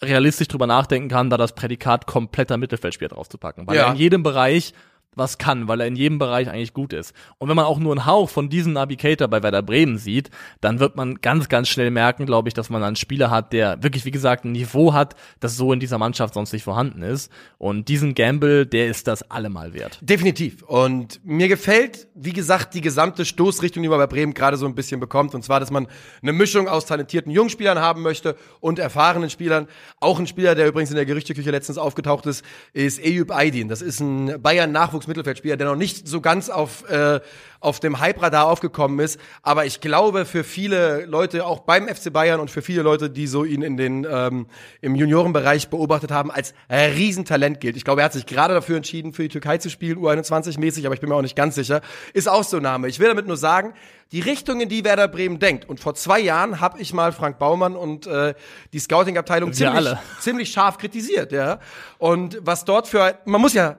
[0.06, 3.68] realistisch drüber nachdenken kann, da das Prädikat kompletter Mittelfeldspieler draufzupacken.
[3.68, 3.92] Weil ja.
[3.92, 4.74] in jedem Bereich
[5.16, 7.14] was kann, weil er in jedem Bereich eigentlich gut ist.
[7.38, 10.30] Und wenn man auch nur einen Hauch von diesem Navigator bei Werder Bremen sieht,
[10.62, 13.82] dann wird man ganz, ganz schnell merken, glaube ich, dass man einen Spieler hat, der
[13.84, 17.32] wirklich, wie gesagt, ein Niveau hat, das so in dieser Mannschaft sonst nicht vorhanden ist.
[17.58, 20.00] Und diesen Gamble, der ist das allemal wert.
[20.02, 20.64] Definitiv.
[20.64, 24.76] Und mir gefällt, wie gesagt, die gesamte Stoßrichtung, die man bei Bremen gerade so ein
[24.76, 25.36] bisschen bekommt.
[25.36, 25.88] Und zwar, dass man
[26.22, 29.68] eine Mischung aus talentierten Jungspielern haben möchte und erfahrenen Spielern.
[30.00, 32.44] Auch ein Spieler, der übrigens in der Gerüchteküche letztens aufgetaucht ist,
[32.74, 33.70] ist Eyüp Aydin.
[33.70, 37.20] Das ist ein Bayern-Nachwuchs Mittelfeldspieler, der noch nicht so ganz auf, äh,
[37.60, 39.20] auf dem Hype-Radar aufgekommen ist.
[39.42, 43.28] Aber ich glaube, für viele Leute, auch beim FC Bayern und für viele Leute, die
[43.28, 44.48] so ihn in den, ähm,
[44.82, 47.76] im Juniorenbereich beobachtet haben, als Riesentalent gilt.
[47.76, 50.96] Ich glaube, er hat sich gerade dafür entschieden, für die Türkei zu spielen, U21-mäßig, aber
[50.96, 51.82] ich bin mir auch nicht ganz sicher.
[52.14, 52.88] Ist auch so ein Name.
[52.88, 53.74] Ich will damit nur sagen,
[54.12, 55.68] die Richtung, in die Werder Bremen denkt.
[55.68, 58.36] Und vor zwei Jahren habe ich mal Frank Baumann und äh,
[58.72, 59.90] die Scouting-Abteilung ziemlich,
[60.20, 61.60] ziemlich scharf kritisiert, ja.
[61.98, 63.78] Und was dort für, man muss ja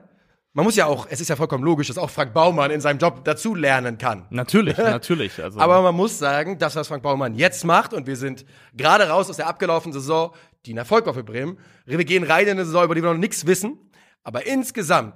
[0.57, 2.97] man muss ja auch, es ist ja vollkommen logisch, dass auch Frank Baumann in seinem
[2.97, 4.25] Job dazu lernen kann.
[4.31, 5.43] Natürlich, natürlich.
[5.43, 5.59] Also.
[5.59, 8.43] Aber man muss sagen, das, was Frank Baumann jetzt macht, und wir sind
[8.75, 10.33] gerade raus aus der abgelaufenen Saison,
[10.65, 11.59] die ein Erfolg war für Bremen.
[11.85, 13.77] Wir gehen rein in eine Saison, über die wir noch nichts wissen.
[14.23, 15.13] Aber insgesamt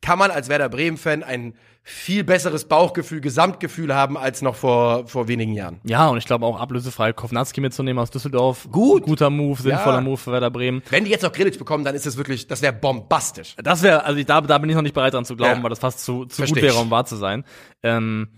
[0.00, 5.28] kann man als Werder Bremen-Fan ein viel besseres Bauchgefühl, Gesamtgefühl haben als noch vor, vor
[5.28, 5.80] wenigen Jahren.
[5.84, 8.68] Ja, und ich glaube auch ablösefrei Kovnatski mitzunehmen aus Düsseldorf.
[8.70, 9.04] Gut.
[9.04, 10.00] Guter Move, sinnvoller ja.
[10.00, 10.82] Move für Werder Bremen.
[10.90, 13.54] Wenn die jetzt noch Grillitsch bekommen, dann ist das wirklich, das wäre bombastisch.
[13.56, 15.62] Das wäre, also da, da bin ich noch nicht bereit dran zu glauben, ja.
[15.62, 17.44] weil das fast zu, zu gut wäre, um wahr zu sein.
[17.82, 18.28] Ähm,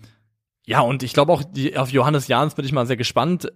[0.64, 3.52] ja, und ich glaube auch, die, auf Johannes Jahns bin ich mal sehr gespannt.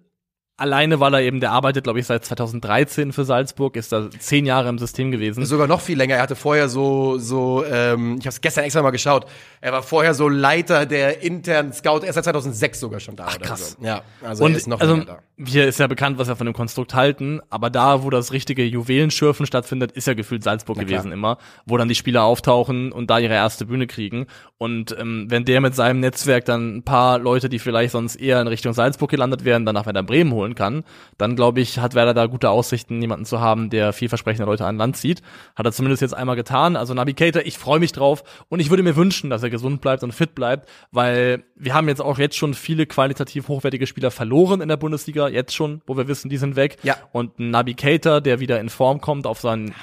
[0.58, 4.46] Alleine, weil er eben, der arbeitet, glaube ich, seit 2013 für Salzburg, ist da zehn
[4.46, 5.44] Jahre im System gewesen.
[5.44, 6.14] Sogar noch viel länger.
[6.14, 9.26] Er hatte vorher so, so, ähm, ich habe es gestern extra mal geschaut.
[9.60, 11.98] Er war vorher so Leiter der internen Scout.
[12.04, 13.26] Er ist seit 2006 sogar schon da.
[13.28, 13.76] Ach, krass.
[13.78, 13.86] So.
[13.86, 15.18] Ja, also Und, er ist noch also, da.
[15.44, 18.64] Hier ist ja bekannt, was wir von dem Konstrukt halten, aber da, wo das richtige
[18.64, 21.36] Juwelenschürfen stattfindet, ist ja gefühlt Salzburg gewesen immer,
[21.66, 24.28] wo dann die Spieler auftauchen und da ihre erste Bühne kriegen.
[24.56, 28.40] Und ähm, wenn der mit seinem Netzwerk dann ein paar Leute, die vielleicht sonst eher
[28.40, 30.84] in Richtung Salzburg gelandet wären, dann nach Werder Bremen holen holen kann,
[31.18, 34.76] dann glaube ich, hat Werder da gute Aussichten, jemanden zu haben, der vielversprechende Leute an
[34.76, 35.22] Land zieht.
[35.56, 36.76] Hat er zumindest jetzt einmal getan.
[36.76, 40.02] Also Navigator, ich freue mich drauf und ich würde mir wünschen, dass er gesund bleibt
[40.02, 44.60] und fit bleibt, weil wir haben jetzt auch jetzt schon viele qualitativ hochwertige Spieler verloren
[44.60, 46.78] in der Bundesliga, jetzt schon, wo wir wissen, die sind weg.
[46.82, 46.96] Ja.
[47.12, 49.74] Und Navigator, der wieder in Form kommt auf seinen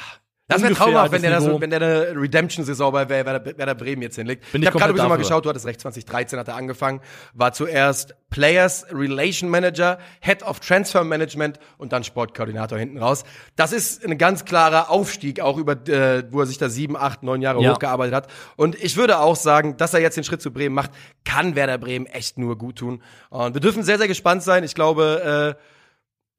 [0.53, 1.61] Das wäre traumhaft, wenn der, das, Niveau.
[1.61, 4.51] wenn der eine Redemption-Saison bei Werder, Werder Bremen jetzt hinlegt.
[4.51, 7.01] Bin ich habe gerade übrigens mal geschaut, du hattest recht, 2013 hat er angefangen,
[7.33, 13.23] war zuerst Players Relation Manager, Head of Transfer Management und dann Sportkoordinator hinten raus.
[13.55, 17.21] Das ist ein ganz klarer Aufstieg, auch über, äh, wo er sich da sieben, acht,
[17.23, 17.73] neun Jahre Ja.
[17.73, 18.27] hochgearbeitet hat.
[18.55, 20.91] Und ich würde auch sagen, dass er jetzt den Schritt zu Bremen macht,
[21.25, 23.03] kann Werder Bremen echt nur gut tun.
[23.29, 24.63] Und wir dürfen sehr, sehr gespannt sein.
[24.63, 25.63] Ich glaube, äh,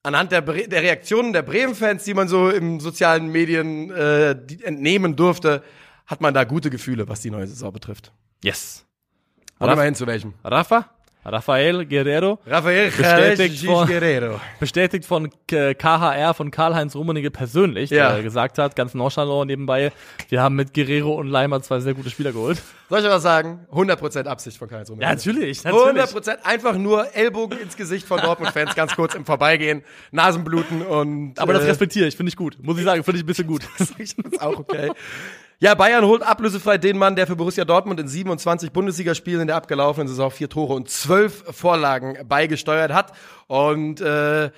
[0.04, 4.30] anhand der, Bre der Reaktionen der Bremen-Fans, die man so im sozialen Medien äh,
[4.62, 5.62] entnehmen durfte,
[6.06, 8.12] hat man da gute Gefühle, was die neue Saison betrifft.
[8.44, 8.84] Yes.
[9.58, 10.34] Wollen wir Raff- mal hin zu welchem?
[10.44, 10.90] Rafa?
[11.24, 12.38] Rafael Guerrero?
[12.46, 14.40] Rafael Bestätigt von- Guerrero.
[14.60, 18.12] bestätigt von K- KHR, von Karl-Heinz Rummenigge persönlich, Ja.
[18.14, 19.92] der gesagt hat, ganz nonchalant nebenbei,
[20.28, 22.60] wir haben mit Guerrero und Leimer zwei sehr gute Spieler geholt.
[22.90, 23.66] Soll ich was sagen?
[23.72, 28.94] 100% Absicht von Karl Ja, natürlich, 100% einfach nur Ellbogen ins Gesicht von Dortmund-Fans, ganz
[28.94, 31.38] kurz im Vorbeigehen, Nasenbluten und.
[31.38, 32.58] Aber das äh, respektiere ich, finde ich gut.
[32.60, 33.62] Muss ich sagen, finde ich ein bisschen gut.
[33.98, 34.90] ist auch okay.
[35.64, 39.56] Ja, Bayern holt ablösefrei den Mann, der für Borussia Dortmund in 27 Bundesligaspielen in der
[39.56, 43.12] abgelaufenen Saison vier Tore und zwölf Vorlagen beigesteuert hat.
[43.46, 44.50] Und äh,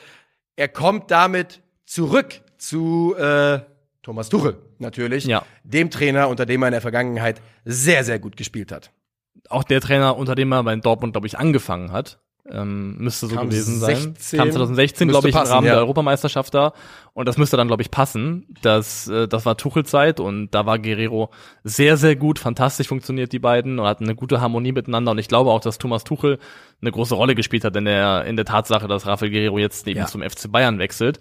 [0.56, 3.60] er kommt damit zurück zu äh,
[4.02, 5.26] Thomas Tuchel, natürlich.
[5.26, 5.44] Ja.
[5.62, 8.90] Dem Trainer, unter dem er in der Vergangenheit sehr, sehr gut gespielt hat.
[9.48, 12.18] Auch der Trainer, unter dem er bei Dortmund, glaube ich, angefangen hat,
[12.50, 13.96] ähm, müsste so Kam gewesen sein.
[13.96, 15.72] 16, Kam 2016, müsste glaube ich, passen, im Rahmen ja.
[15.74, 16.72] der Europameisterschaft da.
[17.14, 18.46] Und das müsste dann, glaube ich, passen.
[18.62, 21.30] Das, äh, das war Tuchelzeit und da war Guerrero
[21.64, 25.12] sehr, sehr gut, fantastisch funktioniert die beiden und hatten eine gute Harmonie miteinander.
[25.12, 26.38] Und ich glaube auch, dass Thomas Tuchel
[26.82, 30.00] eine große Rolle gespielt hat in der, in der Tatsache, dass Rafael Guerrero jetzt eben
[30.00, 30.06] Ja.
[30.06, 31.18] zum FC Bayern wechselt.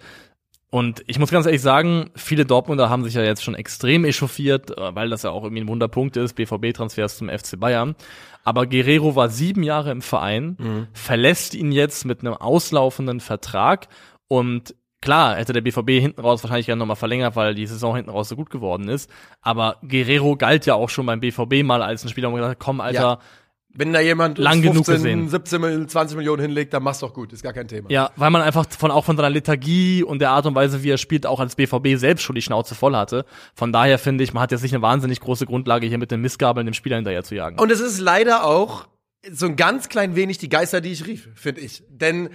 [0.70, 4.76] Und ich muss ganz ehrlich sagen, viele Dortmunder haben sich ja jetzt schon extrem echauffiert,
[4.76, 7.94] äh, weil das ja auch irgendwie ein Wunderpunkt ist, BVB-Transfers zum FC Bayern.
[8.42, 13.88] Aber Guerrero war sieben Jahre im Verein, verlässt ihn jetzt mit einem auslaufenden Vertrag
[14.28, 18.10] und Klar, hätte der BVB hinten raus wahrscheinlich gerne nochmal verlängert, weil die Saison hinten
[18.10, 19.08] raus so gut geworden ist.
[19.42, 22.58] Aber Guerrero galt ja auch schon beim BVB mal als ein Spieler, wo man gesagt
[22.58, 23.18] hat, komm, Alter, Ja.
[23.76, 25.28] Wenn da jemand Lang genug gesehen.
[25.28, 27.90] 17, Millionen, 20 Millionen hinlegt, dann mach's doch gut, ist gar kein Thema.
[27.90, 30.90] Ja, weil man einfach von auch von seiner Lethargie und der Art und Weise, wie
[30.90, 33.24] er spielt, auch als BVB selbst schon die Schnauze voll hatte.
[33.54, 36.20] Von daher finde ich, man hat jetzt nicht eine wahnsinnig große Grundlage, hier mit den
[36.20, 37.58] Missgabeln dem Spieler hinterher zu jagen.
[37.58, 38.88] Und es ist leider auch
[39.30, 41.82] so ein ganz klein wenig die Geister, die ich rief, finde ich.
[41.88, 42.30] Denn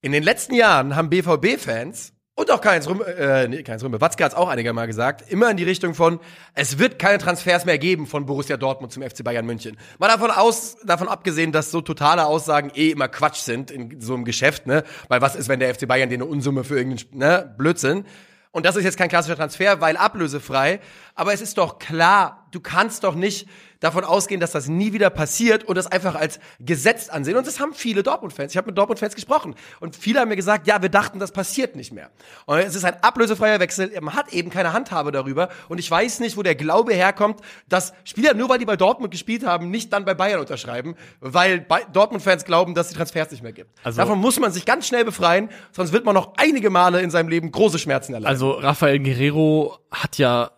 [0.00, 4.24] in den letzten Jahren haben BVB-Fans und auch Keins Rümme, äh, nee, Keins Rümme, Watzke
[4.24, 6.18] hat's auch einiger Mal gesagt, immer in die Richtung von,
[6.54, 9.76] es wird keine Transfers mehr geben von Borussia Dortmund zum FC Bayern München.
[9.98, 14.14] Mal davon aus, davon abgesehen, dass so totale Aussagen eh immer Quatsch sind in so
[14.14, 14.82] einem Geschäft, ne?
[15.08, 17.54] Weil was ist, wenn der FC Bayern dir eine Unsumme für irgendeinen, ne?
[17.56, 18.04] Blödsinn.
[18.50, 20.78] Und das ist jetzt kein klassischer Transfer, weil ablösefrei.
[21.16, 23.48] Aber es ist doch klar, du kannst doch nicht
[23.84, 27.36] davon ausgehen, dass das nie wieder passiert und das einfach als gesetzt ansehen.
[27.36, 28.52] Und das haben viele Dortmund-Fans.
[28.52, 31.76] Ich habe mit Dortmund-Fans gesprochen und viele haben mir gesagt, ja, wir dachten, das passiert
[31.76, 32.10] nicht mehr.
[32.46, 33.92] Und es ist ein ablösefreier Wechsel.
[34.00, 35.48] Man hat eben keine Handhabe darüber.
[35.68, 39.10] Und ich weiß nicht, wo der Glaube herkommt, dass Spieler, nur weil die bei Dortmund
[39.10, 43.52] gespielt haben, nicht dann bei Bayern unterschreiben, weil Dortmund-Fans glauben, dass die Transfers nicht mehr
[43.52, 43.70] gibt.
[43.84, 47.10] Also- Davon muss man sich ganz schnell befreien, sonst wird man noch einige Male in
[47.10, 48.28] seinem Leben große Schmerzen erleiden.
[48.32, 50.50] Also Rafael Guerrero hat ja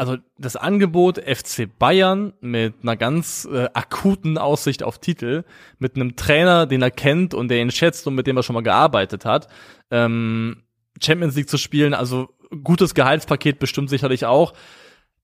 [0.00, 5.44] also das Angebot FC Bayern mit einer ganz äh, akuten Aussicht auf Titel,
[5.78, 8.54] mit einem Trainer, den er kennt und der ihn schätzt und mit dem er schon
[8.54, 9.48] mal gearbeitet hat,
[9.90, 10.62] ähm,
[11.02, 12.30] Champions League zu spielen, also
[12.64, 14.54] gutes Gehaltspaket bestimmt sicherlich auch.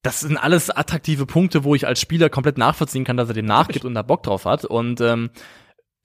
[0.02, 3.46] Das sind alles attraktive Punkte, wo ich als Spieler komplett nachvollziehen kann, dass er dem
[3.46, 4.66] nachgibt und da Bock drauf hat.
[4.66, 5.30] Und ähm,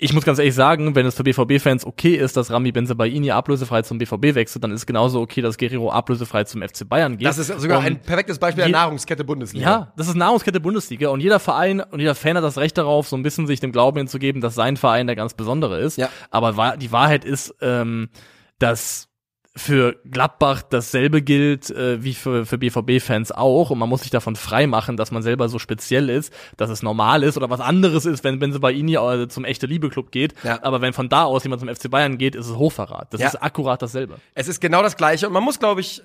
[0.04, 3.84] ich muss ganz ehrlich sagen, wenn es für BVB-Fans okay ist, dass Rami Benzebaini ablösefrei
[3.84, 7.28] zum BVB wechselt, dann ist es genauso okay, dass Guerrero ablösefrei zum FC Bayern geht.
[7.28, 9.70] das ist sogar Und ein perfektes Beispiel der Nahrungskette Bundesliga.
[9.70, 13.08] ja, das ist Nahrungskette Bundesliga und jeder Verein und jeder Fan hat das Recht darauf,
[13.08, 16.00] so ein bisschen sich dem Glauben hinzugeben, dass sein Verein der ganz besondere ist.
[16.00, 16.10] Ja.
[16.32, 18.10] Aber die Wahrheit ist, ähm,
[18.58, 19.11] dass
[19.54, 24.38] für Gladbach dasselbe gilt äh, wie für, für BVB-Fans auch und man muss sich davon
[24.38, 28.06] frei machen, dass man selber so speziell ist, dass es normal ist oder was anderes
[28.06, 30.36] ist, wenn wenn sie bei Ihnen äh, zum echte Liebe-Club geht.
[30.44, 30.60] Ja.
[30.64, 33.14] Aber wenn von da aus jemand zum FC Bayern geht, ist es Hochverrat.
[33.14, 33.28] Das Ja.
[33.28, 34.20] ist akkurat dasselbe.
[34.36, 36.02] Es ist genau das Gleiche und man muss, glaube ich,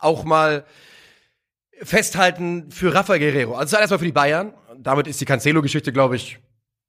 [0.00, 0.64] auch mal
[1.82, 3.54] festhalten für Rafael Guerrero.
[3.54, 4.52] Also zuerst mal für die Bayern.
[4.76, 6.38] Damit ist die Cancelo-Geschichte, glaube ich,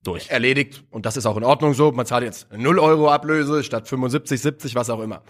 [0.03, 0.29] Durch.
[0.29, 1.91] erledigt und das ist auch in Ordnung so.
[1.91, 5.21] Man zahlt jetzt 0 Euro Ablöse statt 75, 70, was auch immer.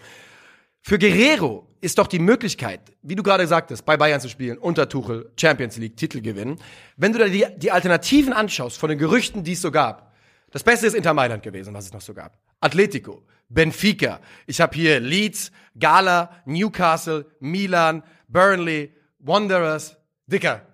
[0.82, 4.90] Für Guerrero ist doch die Möglichkeit, wie du gerade sagtest, bei Bayern zu spielen, unter
[4.90, 6.60] Tuchel, Champions League, Titel gewinnen.
[6.98, 10.10] Wenn du dir die, die Alternativen anschaust von den Gerüchten, die es so gab,
[10.52, 12.38] Das Beste ist Inter Mailand gewesen, was es noch so gab.
[12.60, 14.20] Atletico, Benfica.
[14.48, 19.98] Ich habe hier Leeds, Gala, Newcastle, Milan, Burnley, Wanderers.
[20.26, 20.66] Dicker.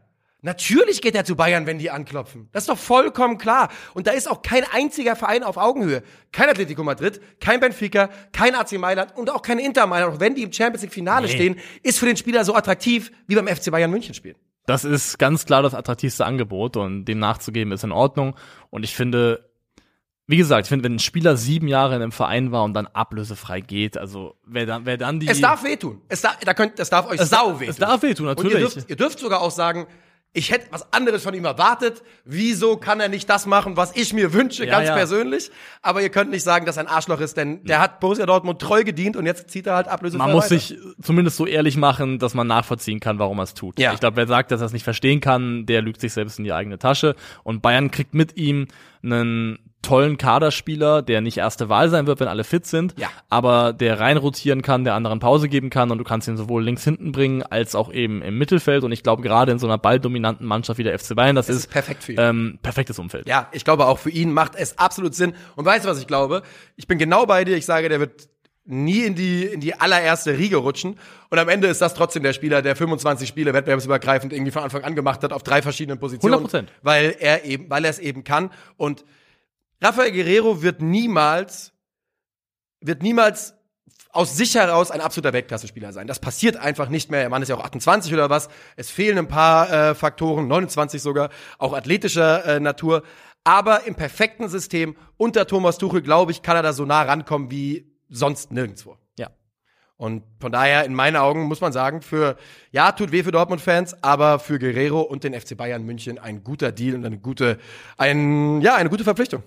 [0.46, 2.48] Natürlich geht er zu Bayern, wenn die anklopfen.
[2.52, 3.70] Das ist doch vollkommen klar.
[3.96, 6.04] Und da ist auch kein einziger Verein auf Augenhöhe.
[6.32, 10.16] Kein Atletico Madrid, kein Benfica, kein AC Mailand und auch kein Inter Mailand.
[10.16, 11.34] Auch wenn die im Champions League Finale Nee.
[11.34, 14.36] stehen, ist für den Spieler so attraktiv wie beim FC Bayern München spielen.
[14.68, 18.36] Das ist ganz klar das attraktivste Angebot und dem nachzugeben ist in Ordnung.
[18.70, 19.50] Und ich finde,
[20.28, 22.88] wie gesagt, ich finde, wenn ein Spieler sieben Jahre in einem Verein war und dann
[22.88, 25.28] ablösefrei geht, also wer dann, wer dann die.
[25.28, 26.02] Es darf wehtun.
[26.08, 27.70] Es darf, da könnt, das darf euch Es sau wehtun.
[27.72, 28.74] es darf wehtun, Und ihr natürlich.
[28.74, 29.86] dürft, ihr dürft sogar auch sagen,
[30.36, 32.04] ich hätte was anderes von ihm erwartet.
[32.26, 34.96] Wieso kann er nicht das machen, was ich mir wünsche, Ja, ganz ja.
[34.96, 35.50] persönlich?
[35.82, 38.62] Aber ihr könnt nicht sagen, dass er ein Arschloch ist, denn der hat Borussia Dortmund
[38.62, 40.56] treu gedient und jetzt zieht er halt ablösefrei man muss weiter.
[40.60, 43.80] sich zumindest so ehrlich machen, dass man nachvollziehen kann, warum er es tut.
[43.80, 43.94] Ja.
[43.94, 46.44] Ich glaube, wer sagt, dass er es nicht verstehen kann, der lügt sich selbst in
[46.44, 47.16] die eigene Tasche.
[47.44, 48.68] Und Bayern kriegt mit ihm
[49.04, 53.08] einen tollen Kaderspieler, der nicht erste Wahl sein wird, wenn alle fit sind, Ja.
[53.30, 56.64] aber der rein rotieren kann, der anderen Pause geben kann und du kannst ihn sowohl
[56.64, 58.84] links hinten bringen, als auch eben im Mittelfeld.
[58.84, 61.56] Und ich glaube, gerade in so einer balldominanten Mannschaft wie der FC Bayern, das Das
[61.56, 62.20] ist ist perfekt für ihn.
[62.20, 63.28] ähm, perfektes Umfeld.
[63.28, 65.34] Ja, ich glaube auch für ihn macht es absolut Sinn.
[65.56, 66.42] Und weißt du, was ich glaube?
[66.76, 67.56] Ich bin genau bei dir.
[67.56, 68.28] Ich sage, der wird
[68.68, 70.98] nie in die, in die allererste Riege rutschen.
[71.30, 74.84] Und am Ende ist das trotzdem der Spieler, der 25 Spiele wettbewerbsübergreifend irgendwie von Anfang
[74.84, 76.48] an gemacht hat auf drei verschiedenen Positionen.
[76.48, 76.64] 100%.
[76.82, 78.50] Weil er eben, weil er es eben kann.
[78.78, 79.06] Und
[79.86, 81.72] Rafael Guerrero wird niemals,
[82.82, 83.54] wird niemals
[84.12, 86.08] aus sich heraus ein absoluter Weltklasse-Spieler sein.
[86.08, 87.20] Das passiert einfach nicht mehr.
[87.20, 88.50] Der Mann ist ja auch 28 oder was.
[88.78, 91.30] Es fehlen ein paar äh, Faktoren, 29 sogar,
[91.60, 93.04] auch athletischer äh, Natur.
[93.44, 97.52] Aber im perfekten System unter Thomas Tuchel, glaube ich, kann er da so nah rankommen
[97.52, 98.98] wie sonst nirgendwo.
[99.20, 99.30] Ja.
[99.98, 102.38] Und von daher, in meinen Augen, muss man sagen, für,
[102.72, 106.72] ja, tut weh für Dortmund-Fans, aber für Guerrero und den FC Bayern München ein guter
[106.72, 107.60] Deal und eine gute,
[107.98, 109.44] ein, ja, eine gute Verpflichtung.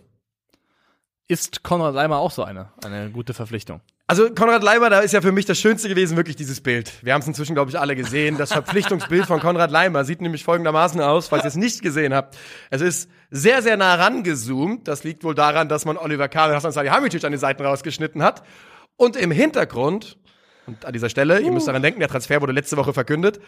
[1.31, 3.83] Ist Konrad Leimer auch so eine, eine gute Verpflichtung?
[4.07, 6.91] Also Konrad Leimer, da ist ja für mich das Schönste gewesen, wirklich dieses Bild.
[7.05, 8.39] Wir haben es inzwischen, glaube ich, alle gesehen.
[8.39, 12.39] Das Verpflichtungsbild von Konrad Leimer sieht nämlich folgendermaßen aus, falls ihr es nicht gesehen habt.
[12.71, 14.89] Es ist sehr, sehr nah rangezoomt.
[14.89, 18.23] Das liegt wohl daran, dass man Oliver Kahn und Hasan Salihamidzic an den Seiten rausgeschnitten
[18.23, 18.43] hat.
[18.97, 20.17] Und im Hintergrund,
[20.67, 23.39] und an dieser Stelle, ihr müsst daran denken, der Transfer wurde letzte Woche verkündet,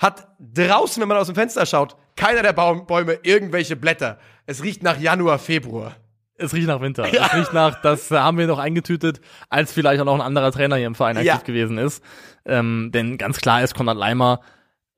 [0.00, 4.18] hat draußen, wenn man aus dem Fenster schaut, keiner der Baum Bäume irgendwelche Blätter.
[4.46, 5.94] Es riecht nach Januar, Februar.
[6.38, 7.04] Es riecht nach Winter.
[7.12, 9.20] Es riecht nach, das haben wir noch eingetütet,
[9.50, 11.36] als vielleicht auch noch ein anderer Trainer hier im Verein aktiv Ja.
[11.38, 12.02] gewesen ist.
[12.46, 14.40] Ähm, denn ganz klar ist Konrad Leimer,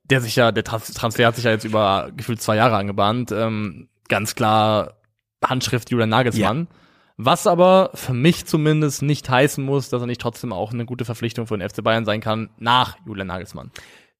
[0.04, 3.32] der sich ja, der Trans- Transfer hat sich ja jetzt über gefühlt zwei Jahre angebahnt.
[3.32, 4.94] Ähm, ganz klar
[5.44, 6.68] Handschrift Julian Nagelsmann.
[7.22, 11.04] Was aber für mich zumindest nicht heißen muss, dass er nicht trotzdem auch eine gute
[11.04, 13.70] Verpflichtung für den FC Bayern sein kann nach Julian Nagelsmann.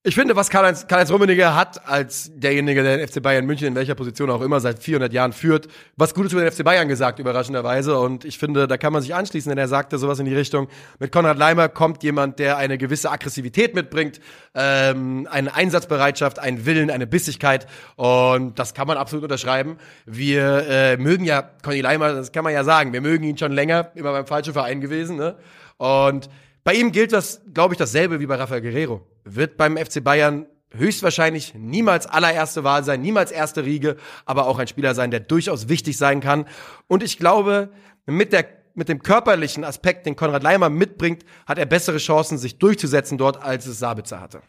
[0.03, 3.75] Ich finde, was Karl-Heinz Karl Rummenigge hat, als derjenige, der den FC Bayern München in
[3.75, 7.19] welcher Position auch immer seit 400 Jahren führt, was Gutes über den FC Bayern gesagt,
[7.19, 7.99] überraschenderweise.
[7.99, 10.69] Und ich finde, da kann man sich anschließen, denn er sagte sowas in die Richtung,
[10.97, 14.19] mit Konrad Leimer kommt jemand, der eine gewisse Aggressivität mitbringt,
[14.55, 17.67] ähm, eine Einsatzbereitschaft, einen Willen, eine Bissigkeit.
[17.95, 19.77] Und das kann man absolut unterschreiben.
[20.07, 23.51] Wir äh, mögen ja Conny Leimer, das kann man ja sagen, wir mögen ihn schon
[23.51, 25.17] länger, immer beim falschen Verein gewesen.
[25.17, 25.35] Ne?
[25.77, 26.27] Und
[26.63, 29.07] bei ihm gilt das, glaube ich, dasselbe wie bei Rafael Guerrero.
[29.23, 34.67] Wird beim FC Bayern höchstwahrscheinlich niemals allererste Wahl sein, niemals erste Riege, aber auch ein
[34.67, 36.45] Spieler sein, der durchaus wichtig sein kann.
[36.87, 37.69] Und ich glaube,
[38.05, 42.57] mit der mit dem körperlichen Aspekt, den Konrad Leimer mitbringt, hat er bessere Chancen, sich
[42.57, 44.41] durchzusetzen dort, als es Sabitzer hatte.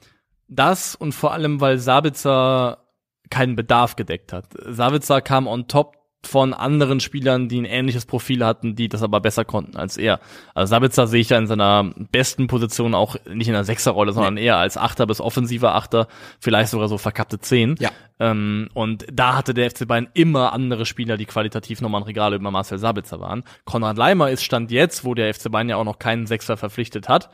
[0.48, 2.84] Das und vor allem, weil Sabitzer
[3.30, 4.46] keinen Bedarf gedeckt hat.
[4.64, 9.20] Sabitzer kam on top von anderen Spielern, die ein ähnliches Profil hatten, die das aber
[9.20, 10.20] besser konnten als er.
[10.54, 14.36] Also Sabitzer sehe ich ja in seiner besten Position auch nicht in der Sechserrolle, sondern
[14.36, 16.06] eher als Achter bis offensiver Achter,
[16.38, 17.74] vielleicht sogar so verkappte Zehn.
[17.80, 17.90] Ja.
[18.20, 22.34] Ähm, und da hatte der FC Bayern immer andere Spieler, die qualitativ nochmal ein Regal
[22.34, 23.42] über Marcel Sabitzer waren.
[23.64, 27.08] Konrad Leimer ist Stand jetzt, wo der FC Bayern ja auch noch keinen Sechser verpflichtet
[27.08, 27.30] hat,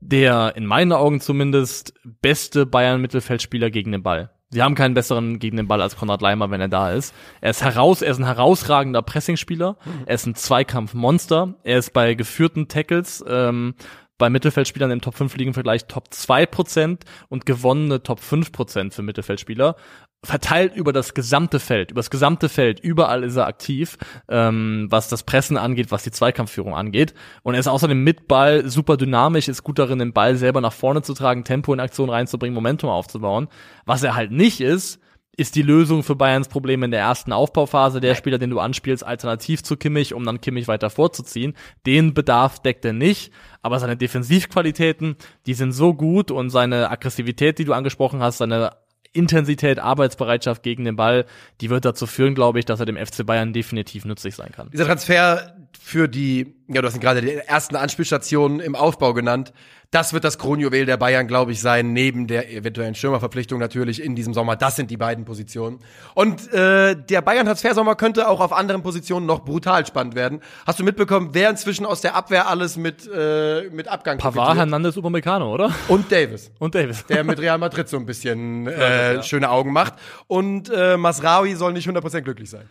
[0.00, 4.30] der in meinen Augen zumindest beste Bayern-Mittelfeldspieler gegen den Ball.
[4.52, 7.14] Sie haben keinen besseren gegen den Ball als Konrad Leimer, wenn er da ist.
[7.40, 9.76] Er ist heraus, er ist ein herausragender Pressingspieler.
[10.06, 11.54] Er ist ein Zweikampfmonster.
[11.62, 13.74] Er ist bei geführten Tackles ähm,
[14.20, 16.98] bei Mittelfeldspielern im Top 5 liegen Vergleich Top 2%
[17.28, 19.74] und gewonnene Top 5% für Mittelfeldspieler.
[20.22, 23.96] Verteilt über das gesamte Feld, über das gesamte Feld, überall ist er aktiv,
[24.28, 27.14] ähm, was das Pressen angeht, was die Zweikampfführung angeht.
[27.42, 30.74] Und er ist außerdem mit Ball super dynamisch, ist gut darin, den Ball selber nach
[30.74, 33.48] vorne zu tragen, Tempo in Aktion reinzubringen, Momentum aufzubauen.
[33.86, 35.00] Was er halt nicht ist,
[35.36, 38.00] ist die Lösung für Bayerns Probleme in der ersten Aufbauphase.
[38.00, 41.54] Der Spieler, den du anspielst, alternativ zu Kimmich, um dann Kimmich weiter vorzuziehen.
[41.86, 43.32] Den Bedarf deckt er nicht.
[43.62, 45.16] Aber seine Defensivqualitäten,
[45.46, 48.72] die sind so gut und seine Aggressivität, die du angesprochen hast, seine
[49.12, 51.26] Intensität, Arbeitsbereitschaft gegen den Ball,
[51.60, 54.70] die wird dazu führen, glaube ich, dass er dem FC Bayern definitiv nützlich sein kann.
[54.70, 59.52] Dieser Transfer für die, ja, du hast ihn gerade die ersten Anspielstationen im Aufbau genannt.
[59.90, 64.14] Das wird das Kronjuwel der Bayern, glaube ich, sein, neben der eventuellen Stürmerverpflichtung natürlich in
[64.14, 64.54] diesem Sommer.
[64.54, 65.80] Das sind die beiden Positionen.
[66.14, 70.42] Und äh, der Bayern-Transfersommer könnte auch auf anderen Positionen noch brutal spannend werden.
[70.64, 74.56] Hast du mitbekommen, wer inzwischen aus der Abwehr alles mit, äh, mit Abgang Pavard?
[74.56, 75.72] Hernandez, Upamecano, oder?
[75.88, 76.52] Und Davis.
[76.60, 77.04] Und Davis.
[77.06, 79.22] der mit Real Madrid so ein bisschen äh, ja.
[79.22, 79.94] schöne Augen macht.
[80.26, 82.68] Und äh, Masraoui soll nicht 100% glücklich sein.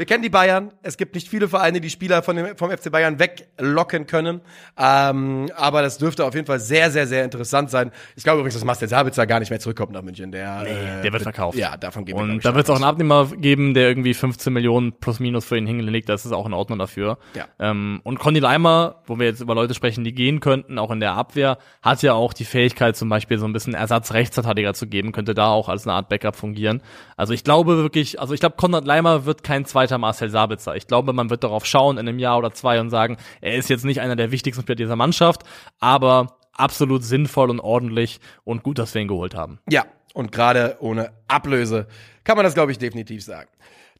[0.00, 0.72] Wir kennen die Bayern.
[0.82, 4.40] Es gibt nicht viele Vereine, die Spieler von dem, vom FC Bayern weglocken können.
[4.78, 7.90] Ähm, aber das dürfte auf jeden Fall sehr, sehr, sehr interessant sein.
[8.16, 10.32] Ich glaube übrigens, dass Marcel Sabitzer gar nicht mehr zurückkommt nach München.
[10.32, 11.58] Der, äh, der wird verkauft.
[11.58, 14.50] Ja, davon gehen wir Und da wird es auch einen Abnehmer geben, der irgendwie 15
[14.50, 16.08] Millionen plus minus für ihn hingelegt.
[16.08, 17.18] Das ist auch in Ordnung dafür.
[17.34, 17.44] Ja.
[17.58, 21.00] Ähm, und Conny Leimer, wo wir jetzt über Leute sprechen, die gehen könnten, auch in
[21.00, 25.12] der Abwehr, hat ja auch die Fähigkeit, zum Beispiel so ein bisschen Ersatz-Rechtsverteidiger zu geben,
[25.12, 26.82] könnte da auch als eine Art Backup fungieren.
[27.18, 30.76] Also ich glaube wirklich, also ich glaube, Konrad Leimer wird kein zweiter Marcel Sabitzer.
[30.76, 33.68] Ich glaube, man wird darauf schauen in einem Jahr oder zwei und sagen, er ist
[33.70, 35.42] jetzt nicht einer der wichtigsten Spieler dieser Mannschaft,
[35.78, 39.58] aber absolut sinnvoll und ordentlich und gut, dass wir ihn geholt haben.
[39.68, 39.84] Ja,
[40.14, 41.86] und gerade ohne Ablöse
[42.24, 43.48] kann man das, glaube ich, definitiv sagen.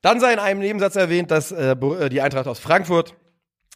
[0.02, 3.14] Dann sei in einem Nebensatz erwähnt, dass äh, äh, die Eintracht aus Frankfurt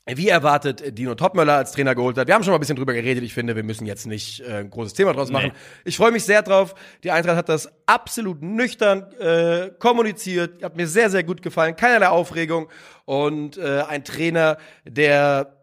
[0.07, 2.27] wie erwartet Dino Topmöller als Trainer geholt hat.
[2.29, 3.25] Wir haben schon mal ein bisschen drüber geredet.
[3.25, 5.53] Ich finde, wir müssen jetzt nicht äh, ein großes Thema draus machen.
[5.55, 5.59] Nee.
[5.85, 6.75] Ich freue mich sehr drauf.
[7.03, 10.63] Die Eintracht hat das absolut nüchtern äh, kommuniziert.
[10.63, 11.75] Hat mir sehr, sehr gut gefallen.
[11.75, 12.69] Keinerlei Aufregung.
[13.07, 15.57] Und äh, ein Trainer, der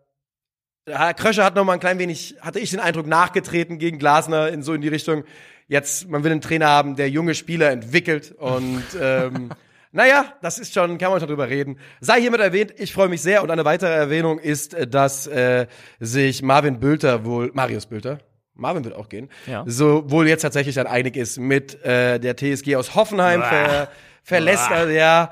[0.87, 4.49] Herr Kröscher hat noch mal ein klein wenig, hatte ich den Eindruck, nachgetreten gegen Glasner
[4.49, 5.23] in so in die Richtung.
[5.67, 9.51] Jetzt, man will einen Trainer haben, der junge Spieler entwickelt und ähm,
[9.91, 11.77] naja, das ist schon, kann man schon drüber reden.
[11.99, 15.67] Sei hiermit erwähnt, ich freue mich sehr und eine weitere Erwähnung ist, äh, dass äh,
[15.99, 18.19] sich Marvin Bülter wohl, Marius Bülter,
[18.53, 19.63] Marvin wird auch gehen, Ja.
[19.65, 23.89] so wohl jetzt tatsächlich dann einig ist mit äh, der TSG aus Hoffenheim, ver,
[24.23, 24.75] verlässt, Boah.
[24.75, 25.31] also, ja.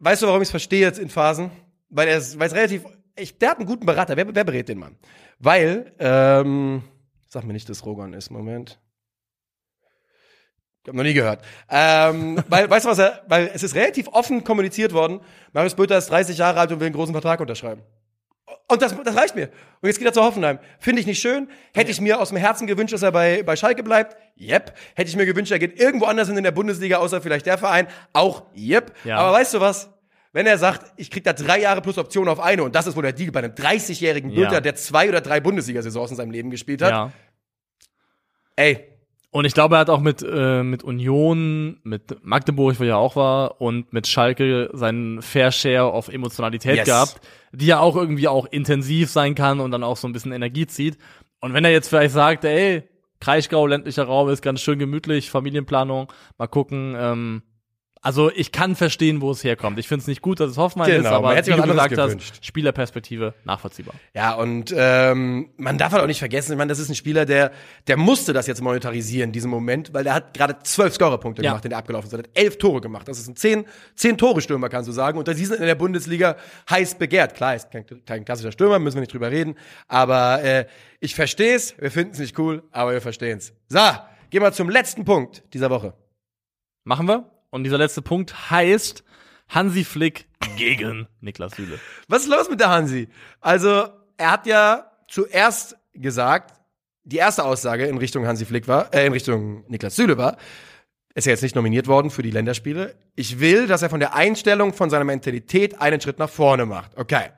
[0.00, 1.50] Weißt du, warum ich es verstehe jetzt in Phasen?
[1.90, 2.82] Weil er ist, weil es relativ,
[3.16, 4.16] ich, der hat einen guten Berater.
[4.16, 4.96] Wer, wer berät den Mann?
[5.40, 6.82] Weil, ähm,
[7.28, 8.30] sag mir nicht, dass Rogan ist.
[8.30, 8.78] Moment.
[10.82, 11.44] Ich hab noch nie gehört.
[11.68, 15.20] Ähm, weil, weißt du was er, weil es ist relativ offen kommuniziert worden.
[15.52, 17.82] Marius Böter ist 30 Jahre alt und will einen großen Vertrag unterschreiben.
[18.70, 19.48] Und das, das reicht mir.
[19.80, 20.58] Und jetzt geht er zu Hoffenheim.
[20.78, 21.48] Finde ich nicht schön.
[21.74, 24.16] Hätte ich mir aus dem Herzen gewünscht, dass er bei, bei Schalke bleibt?
[24.38, 24.74] Yep.
[24.94, 27.58] Hätte ich mir gewünscht, er geht irgendwo anders hin in der Bundesliga, außer vielleicht der
[27.58, 27.86] Verein?
[28.12, 28.92] Auch yep.
[29.04, 29.18] Ja.
[29.18, 29.90] Aber weißt du was?
[30.32, 32.94] Wenn er sagt, ich krieg da drei Jahre plus Option auf eine, und das ist
[32.94, 34.60] wohl der Deal bei einem 30-jährigen Bülter, Ja.
[34.60, 36.90] der zwei oder drei Bundesliga-Saisons in seinem Leben gespielt hat.
[36.90, 37.12] Ja.
[38.56, 38.87] Ey,
[39.30, 43.14] Und ich glaube, er hat auch mit, äh, mit Union, mit Magdeburg, wo er auch
[43.14, 46.86] war, und mit Schalke seinen Fair Share of Emotionalität Yes.
[46.86, 47.20] gehabt,
[47.52, 50.66] die ja auch irgendwie auch intensiv sein kann und dann auch so ein bisschen Energie
[50.66, 50.96] zieht.
[51.40, 52.84] Und wenn er jetzt vielleicht sagt, ey,
[53.20, 57.42] Kraichgau, ländlicher Raum ist ganz schön gemütlich, Familienplanung, mal gucken, ähm,
[58.08, 59.78] also ich kann verstehen, wo es herkommt.
[59.78, 61.68] Ich finde es nicht gut, dass es Hoffmann Genau, ist, aber hätte wie sich du
[61.68, 62.30] gesagt gewünscht.
[62.36, 63.94] hast, Spielerperspektive nachvollziehbar.
[64.14, 67.26] Ja, und ähm, man darf halt auch nicht vergessen, ich meine, das ist ein Spieler,
[67.26, 67.52] der,
[67.86, 71.50] der musste das jetzt monetarisieren, diesen Moment, weil der hat gerade zwölf Scorerpunkte Ja.
[71.50, 72.14] gemacht, in der abgelaufen ist.
[72.14, 73.06] Er hat elf Tore gemacht.
[73.08, 75.18] Das ist ein zehn, zehn Tore Stürmer, kannst du sagen.
[75.18, 76.36] Und die sind in der Bundesliga
[76.70, 77.34] heiß begehrt.
[77.34, 79.54] Klar, ist kein, kein klassischer Stürmer, müssen wir nicht drüber reden.
[79.86, 80.64] Aber äh,
[81.00, 83.52] ich verstehe es, wir finden es nicht cool, aber wir verstehen es.
[83.68, 83.80] So,
[84.30, 85.92] gehen wir zum letzten Punkt dieser Woche.
[86.84, 87.30] Machen wir.
[87.50, 89.04] Und dieser letzte Punkt heißt
[89.48, 90.26] Hansi Flick
[90.56, 91.78] gegen Niklas Süle.
[92.08, 93.08] Was ist los mit der Hansi?
[93.40, 96.54] Also, er hat ja zuerst gesagt,
[97.04, 100.36] die erste Aussage in Richtung Hansi Flick war, äh, in Richtung Niklas Süle war,
[101.14, 102.94] ist ja jetzt nicht nominiert worden für die Länderspiele.
[103.16, 106.96] Ich will, dass er von der Einstellung, von seiner Mentalität einen Schritt nach vorne macht.
[106.96, 107.30] Okay.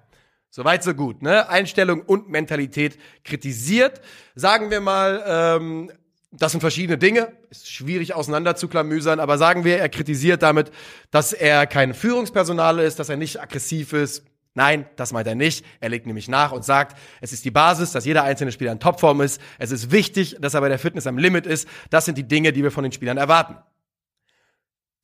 [0.52, 1.48] Soweit, so gut, ne?
[1.48, 4.00] Einstellung und Mentalität kritisiert.
[4.34, 5.92] Sagen wir mal, ähm,
[6.32, 7.32] das sind verschiedene Dinge.
[7.50, 10.70] Ist schwierig auseinander zu klamüsern, aber sagen wir, er kritisiert damit,
[11.10, 14.24] dass er kein Führungspersonal ist, dass er nicht aggressiv ist.
[14.54, 15.64] Nein, das meint er nicht.
[15.80, 18.80] Er legt nämlich nach und sagt, es ist die Basis, dass jeder einzelne Spieler in
[18.80, 19.40] Topform ist.
[19.58, 21.68] Es ist wichtig, dass er bei der Fitness am Limit ist.
[21.90, 23.56] Das sind die Dinge, die wir von den Spielern erwarten.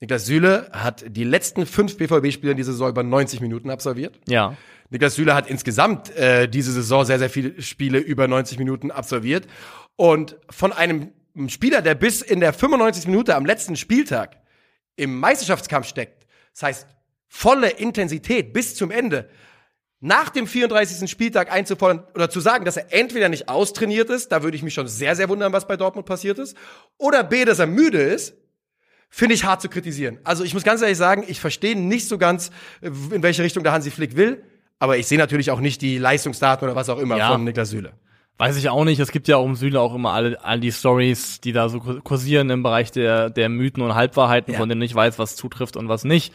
[0.00, 4.20] Niklas Süle hat die letzten fünf BVB-Spiele in dieser Saison über 90 Minuten absolviert.
[4.28, 4.56] Ja.
[4.90, 9.46] Niklas Süle hat insgesamt äh, diese Saison sehr, sehr viele Spiele über 90 Minuten absolviert.
[9.96, 11.12] Und von einem
[11.48, 13.06] Spieler, der bis in der 95.
[13.06, 14.38] Minute am letzten Spieltag
[14.96, 16.86] im Meisterschaftskampf steckt, das heißt
[17.28, 19.28] volle Intensität bis zum Ende,
[20.00, 21.10] nach dem 34.
[21.10, 24.74] Spieltag einzufordern oder zu sagen, dass er entweder nicht austrainiert ist, da würde ich mich
[24.74, 26.56] schon sehr, sehr wundern, was bei Dortmund passiert ist,
[26.98, 28.34] oder B, dass er müde ist,
[29.08, 30.18] finde ich hart zu kritisieren.
[30.24, 32.50] Also ich muss ganz ehrlich sagen, ich verstehe nicht so ganz,
[32.82, 34.42] äh, in welche Richtung der Hansi Flick will,
[34.78, 37.32] aber ich sehe natürlich auch nicht die Leistungsdaten oder was auch immer Ja.
[37.32, 37.94] von Niklas Süle.
[38.38, 39.00] Weiß ich auch nicht.
[39.00, 42.50] Es gibt ja um Süle auch immer alle, all die Stories, die da so kursieren
[42.50, 44.58] im Bereich der, der Mythen und Halbwahrheiten, Ja.
[44.60, 46.34] von denen ich weiß, was zutrifft und was nicht.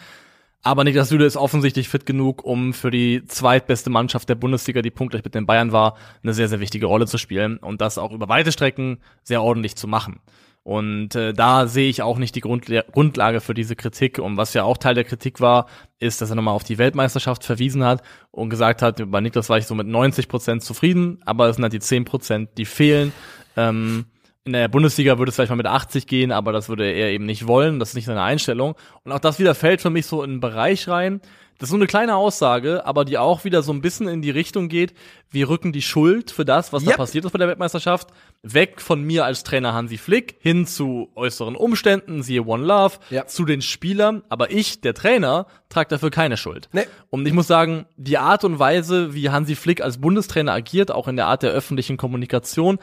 [0.63, 4.91] Aber Niklas Süle ist offensichtlich fit genug, um für die zweitbeste Mannschaft der Bundesliga, die
[4.91, 8.11] punktgleich mit den Bayern war, eine sehr, sehr wichtige Rolle zu spielen und das auch
[8.11, 10.19] über weite Strecken sehr ordentlich zu machen.
[10.63, 14.19] Und äh, da sehe ich auch nicht die Grundla Grundlage für diese Kritik.
[14.19, 15.67] Und was ja auch Teil der Kritik war,
[15.99, 19.57] ist, dass er nochmal auf die Weltmeisterschaft verwiesen hat und gesagt hat, bei Niklas war
[19.57, 23.11] ich so mit 90 Prozent zufrieden, aber es sind halt die 10 Prozent, die fehlen.
[23.57, 24.05] Ähm,
[24.43, 27.25] in der Bundesliga würde es vielleicht mal mit 80 gehen, aber das würde er eben
[27.25, 27.79] nicht wollen.
[27.79, 28.75] Das ist nicht seine Einstellung.
[29.03, 31.21] Und auch das wieder fällt für mich so in einen Bereich rein.
[31.59, 34.31] Das ist so eine kleine Aussage, aber die auch wieder so ein bisschen in die
[34.31, 34.95] Richtung geht,
[35.29, 36.97] wir rücken die Schuld für das, was da Yep.
[36.97, 38.09] passiert ist bei der Weltmeisterschaft,
[38.41, 43.27] weg von mir als Trainer Hansi Flick hin zu äußeren Umständen, siehe One Love, Ja.
[43.27, 44.23] zu den Spielern.
[44.27, 46.67] Aber ich, der Trainer, trage dafür keine Schuld.
[46.73, 46.85] Nee.
[47.11, 51.07] Und ich muss sagen, die Art und Weise, wie Hansi Flick als Bundestrainer agiert, auch
[51.07, 52.79] in der Art der öffentlichen Kommunikation,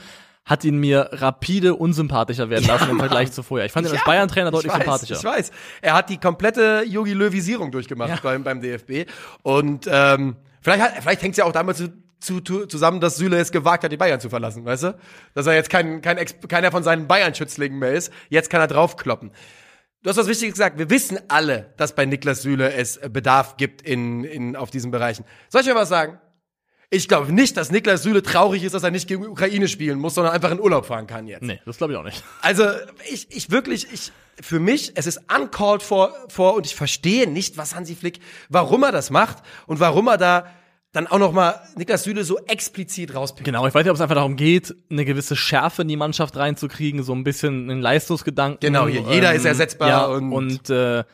[0.49, 3.67] hat ihn mir rapide unsympathischer werden lassen im Vergleich zu vorher.
[3.67, 5.17] Ich fand ihn als Bayern-Trainer deutlich ich weiß, sympathischer.
[5.17, 5.51] Ich weiß.
[5.83, 8.19] Er hat die komplette Yogi Löwisierung durchgemacht Ja.
[8.23, 9.09] beim, beim DFB.
[9.43, 11.89] Und ähm, vielleicht, hat- vielleicht hängt es ja auch damit zu,
[12.21, 14.99] zu, zu, zusammen, dass Süle es gewagt hat, die Bayern zu verlassen, weißt du?
[15.35, 18.13] Dass er jetzt kein, kein Ex keiner von seinen Bayern-Schützlingen mehr ist.
[18.29, 19.31] Jetzt kann er draufkloppen.
[20.03, 20.79] Du hast was Wichtiges gesagt.
[20.79, 25.25] Wir wissen alle, dass bei Niklas Süle es Bedarf gibt in, in, auf diesen Bereichen.
[25.49, 26.19] Soll ich mir was sagen?
[26.91, 29.99] Ich glaube nicht, dass Niklas Süle traurig ist, dass er nicht gegen die Ukraine spielen
[29.99, 31.43] muss, sondern einfach in Urlaub fahren kann jetzt.
[31.43, 32.23] Nee, das glaube ich auch nicht.
[32.41, 32.65] Also
[33.11, 34.11] ich, ich wirklich, ich
[34.41, 38.85] für mich, es ist uncalled for, for und ich verstehe nicht, was Hansi Flick, warum
[38.85, 40.47] er das macht und warum er da
[40.93, 43.45] dann auch noch mal Niklas Süle so explizit rauspickt.
[43.45, 46.39] Genau, ich weiß nicht, ob es einfach darum geht, eine gewisse Schärfe in die Mannschaft
[46.39, 48.61] reinzukriegen, so ein bisschen einen Leistungsgedanken.
[48.61, 51.05] Genau, hier, jeder ist ersetzbar ja, und- und, äh,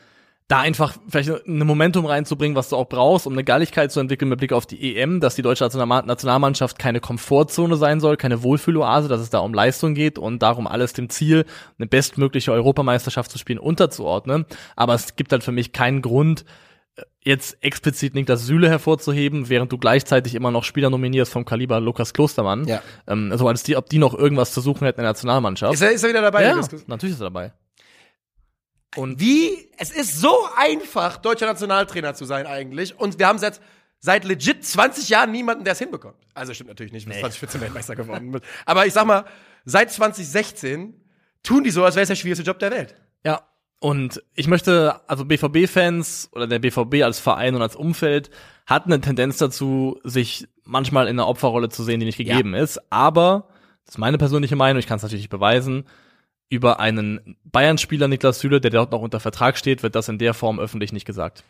[0.47, 4.29] da einfach vielleicht ein Momentum reinzubringen, was du auch brauchst, um eine Galligkeit zu entwickeln
[4.29, 8.43] mit Blick auf die EM, dass die deutsche National- Nationalmannschaft keine Komfortzone sein soll, keine
[8.43, 11.45] Wohlfühloase, dass es da um Leistung geht und darum alles dem Ziel,
[11.79, 14.45] eine bestmögliche Europameisterschaft zu spielen, unterzuordnen.
[14.75, 16.45] Aber es gibt halt für mich keinen Grund,
[17.21, 22.13] jetzt explizit Niklas Süle hervorzuheben, während du gleichzeitig immer noch Spieler nominierst vom Kaliber Lukas
[22.13, 22.67] Klostermann.
[22.67, 22.81] Ja.
[23.07, 25.73] Ähm, also als die, ob die noch irgendwas zu suchen hätten in der Nationalmannschaft.
[25.73, 26.43] Ist er, ist er wieder dabei?
[26.43, 26.55] ja,
[26.87, 27.51] natürlich ist er dabei.
[28.95, 32.97] Und wie, es ist so einfach, deutscher Nationaltrainer zu sein eigentlich.
[32.97, 33.59] Und wir haben seit,
[33.99, 36.15] seit legit 20 Jahren niemanden, der es hinbekommt.
[36.33, 38.43] Also stimmt natürlich nicht, bis 2014 Weltmeister geworden wird.
[38.65, 39.25] Aber ich sag mal,
[39.65, 40.93] seit 2016
[41.43, 42.95] tun die so, als wäre es der schwierigste Job der Welt.
[43.23, 43.41] Ja.
[43.79, 48.29] Und ich möchte, also BVB-Fans oder der BVB als Verein und als Umfeld
[48.65, 52.79] hat eine Tendenz dazu, sich manchmal in einer Opferrolle zu sehen, die nicht gegeben ist.
[52.91, 53.49] Aber,
[53.85, 55.85] das ist meine persönliche Meinung, ich kann es natürlich nicht beweisen,
[56.49, 60.33] über einen Bayern-Spieler Niklas Süle, der dort noch unter Vertrag steht, wird das in der
[60.33, 61.43] Form öffentlich nicht gesagt.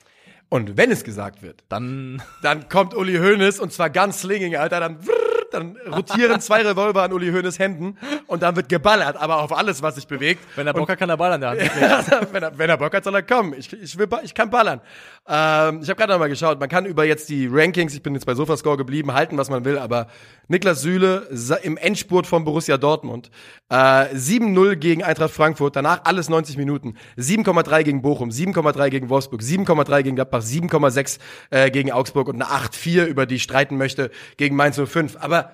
[0.50, 4.80] Und wenn es gesagt wird, Dann dann kommt Uli Hoeneß und zwar ganz slinging, Alter,
[4.80, 7.98] dann vrrr, dann rotieren zwei Revolver an Uli Hoeneß Händen
[8.28, 10.44] und dann wird geballert, aber auf alles, was sich bewegt.
[10.56, 11.62] Wenn er Bock hat, kann er Ball an der Hand.
[11.86, 13.54] Ja, wenn, er, wenn er Bock hat, soll er kommen.
[13.58, 14.82] Ich, ich, will, ich kann ballern.
[15.28, 18.14] Ähm, ich habe gerade noch mal geschaut, man kann über jetzt die Rankings, ich bin
[18.14, 20.08] jetzt bei Sofascore geblieben, halten, was man will, aber
[20.48, 21.28] Niklas Süle
[21.64, 23.30] im Endspurt von Borussia Dortmund.
[23.70, 26.96] Äh, 7-0 gegen Eintracht Frankfurt, danach alles 90 Minuten.
[27.18, 32.52] 7,3 gegen Bochum, 7,3 gegen Wolfsburg, 7,3 gegen Gladbach, 7,6 äh, gegen Augsburg und eine
[32.52, 35.18] 8-4, über die ich streiten möchte, gegen Mainz 05.
[35.20, 35.45] Aber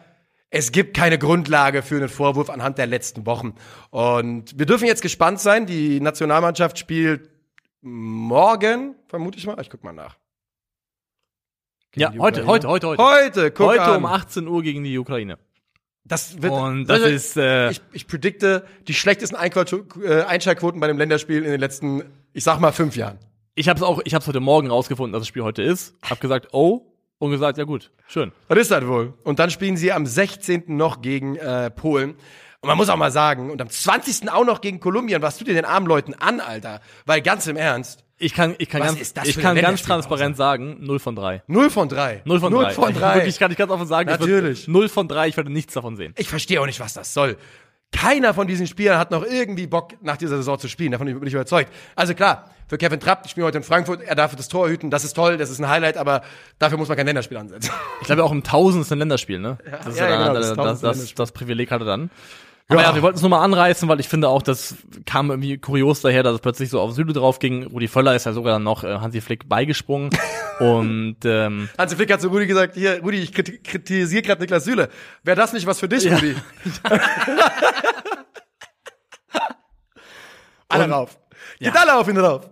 [0.52, 3.56] es gibt keine Grundlage für einen Vorwurf anhand der letzten Wochen.
[3.90, 5.66] Und wir dürfen jetzt gespannt sein.
[5.66, 7.30] Die Nationalmannschaft spielt
[7.80, 9.60] morgen, vermute ich mal.
[9.62, 10.18] Ich guck mal nach.
[11.96, 13.02] Ja, die heute, heute, heute, heute.
[13.04, 13.98] Heute, guck Heute an.
[13.98, 15.38] um 18 Uhr gegen die Ukraine.
[16.04, 20.88] Das wird, Und das Leute, ist, äh, ich, ich predikte die schlechtesten äh, Einschaltquoten bei
[20.88, 23.20] dem Länderspiel in den letzten, ich sag mal, fünf Jahren.
[23.56, 25.96] Ich habe es auch, ich habe heute Morgen rausgefunden, dass das Spiel heute ist.
[26.02, 26.91] Hab gesagt, oh,
[27.22, 28.32] und gesagt, ja gut, schön.
[28.48, 29.14] Was ist das wohl?
[29.24, 30.64] Und dann spielen sie am 16.
[30.68, 32.16] noch gegen äh, Polen.
[32.62, 34.32] Und man muss auch mal sagen, und am 20.
[34.32, 35.22] auch noch gegen Kolumbien.
[35.22, 36.82] Was tut ihr den armen Leuten an, Alter?
[37.06, 41.00] Weil ganz im Ernst, Ich kann, ich kann ganz, ich kann ganz transparent sagen, 0
[41.00, 41.44] von 3.
[41.46, 42.22] 0 von 3.
[42.26, 42.60] 0 von 3.
[42.60, 43.16] 0 von 3.
[43.16, 44.62] Wirklich kann ich ganz offen sagen, Natürlich.
[44.62, 46.14] Wird 0 von 3, ich werde nichts davon sehen.
[46.18, 47.38] Ich verstehe auch nicht, was das soll.
[47.92, 50.92] Keiner von diesen Spielern hat noch irgendwie Bock, nach dieser Saison zu spielen.
[50.92, 51.72] Davon bin ich überzeugt.
[51.96, 54.90] Also klar, für Kevin Trapp, ich spiele heute in Frankfurt, er darf das Tor hüten,
[54.90, 56.22] das ist toll, das ist ein Highlight, aber
[56.58, 57.70] dafür muss man kein Länderspiel ansetzen.
[58.00, 59.58] Ich glaube auch im Tausend ist ein Länderspiel, ne?
[59.70, 62.10] Das ist ja, ja, ja, genau, dann, das das, das, das, Privileg hat er dann.
[62.72, 65.58] Aber ja, wir wollten es nur mal anreißen, weil ich finde auch, das kam irgendwie
[65.58, 67.64] kurios daher, dass es plötzlich so auf Süle drauf ging.
[67.68, 70.10] Rudi Völler ist ja sogar dann noch äh, Hansi Flick beigesprungen.
[70.60, 74.64] und ähm, Hansi Flick hat zu Rudi gesagt, hier, Rudi, ich kriti- kritisiere gerade Niklas
[74.66, 74.90] Süle.
[75.24, 76.36] Wäre das nicht was für dich, Rudi?
[80.70, 81.18] alle Und- rauf.
[81.60, 82.50] Geht alle auf ihn drauf.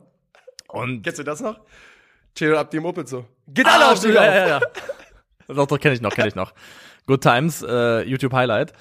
[0.67, 1.59] und Kennst du das noch?
[2.37, 3.25] Ciro Abdi Moped so.
[3.47, 4.35] Geht alle Ah, auf ihn ja, drauf.
[4.35, 4.59] ja, ja.
[5.55, 6.53] Doch, doch, kenne ich noch, kenne ich noch.
[7.07, 8.71] Good Times, äh, YouTube Highlight.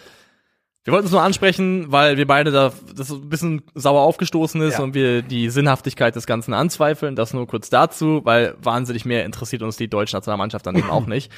[0.88, 4.78] Wir wollten es nur ansprechen, weil wir beide da das ein bisschen sauer aufgestoßen ist
[4.78, 4.82] Ja.
[4.84, 7.14] und wir die Sinnhaftigkeit des Ganzen anzweifeln.
[7.14, 11.04] Das nur kurz dazu, weil wahnsinnig mehr interessiert uns die deutsche Nationalmannschaft dann eben auch
[11.06, 11.30] nicht.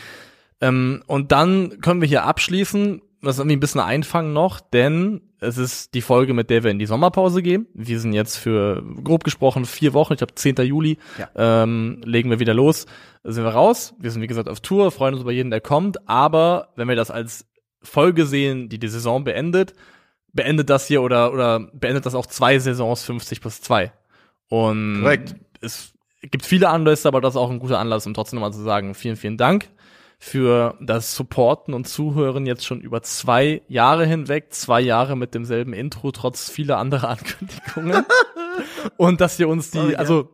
[0.61, 5.59] Ähm, und dann können wir hier abschließen, das irgendwie ein bisschen einfangen noch, denn es
[5.59, 7.67] ist die Folge, mit der wir in die Sommerpause gehen.
[7.75, 10.55] Wir sind jetzt für, grob gesprochen, vier Wochen, ich glaube 10.
[10.59, 10.97] Juli,
[11.35, 12.87] ähm, legen wir wieder los,
[13.25, 13.95] sind wir raus.
[13.99, 16.95] Wir sind, wie gesagt, auf Tour, freuen uns über jeden, der kommt, aber wenn wir
[16.97, 17.47] das als
[17.83, 19.75] Folge sehen, die die Saison beendet,
[20.33, 23.93] beendet das hier oder, oder beendet das auch zwei Saisons 50 plus 2.
[24.49, 25.37] Und Korrekt.
[25.61, 28.63] es gibt viele Anlässe, aber das ist auch ein guter Anlass, um trotzdem nochmal zu
[28.63, 29.69] sagen, vielen, vielen Dank
[30.19, 35.73] für das Supporten und Zuhören jetzt schon über zwei Jahre hinweg, zwei Jahre mit demselben
[35.73, 38.05] Intro, trotz vieler anderer Ankündigungen.
[38.99, 40.29] und dass ihr uns die, also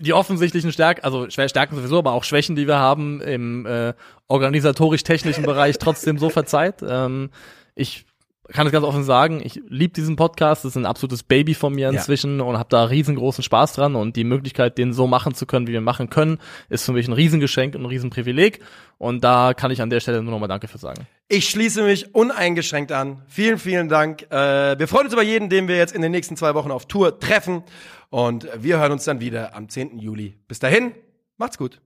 [0.00, 3.94] die offensichtlichen Stärken, also Stärken sowieso, aber auch Schwächen, die wir haben im äh,
[4.28, 6.76] organisatorisch-technischen Bereich trotzdem so verzeiht.
[6.86, 7.30] Ähm,
[7.74, 8.04] ich
[8.52, 11.74] kann es ganz offen sagen, ich liebe diesen Podcast, das ist ein absolutes Baby von
[11.74, 11.90] mir Ja.
[11.90, 15.66] inzwischen und habe da riesengroßen Spaß dran und die Möglichkeit, den so machen zu können,
[15.66, 16.38] wie wir machen können,
[16.68, 18.60] ist für mich ein Riesengeschenk und ein Riesenprivileg
[18.98, 21.08] und da kann ich an der Stelle nur nochmal Danke für sagen.
[21.28, 23.22] Ich schließe mich uneingeschränkt an.
[23.26, 24.22] Vielen, vielen Dank.
[24.30, 26.86] Äh, wir freuen uns über jeden, den wir jetzt in den nächsten zwei Wochen auf
[26.86, 27.64] Tour treffen.
[28.10, 29.98] Und wir hören uns dann wieder am 10.
[29.98, 30.38] Juli.
[30.48, 30.92] Bis dahin,
[31.36, 31.80] macht's gut.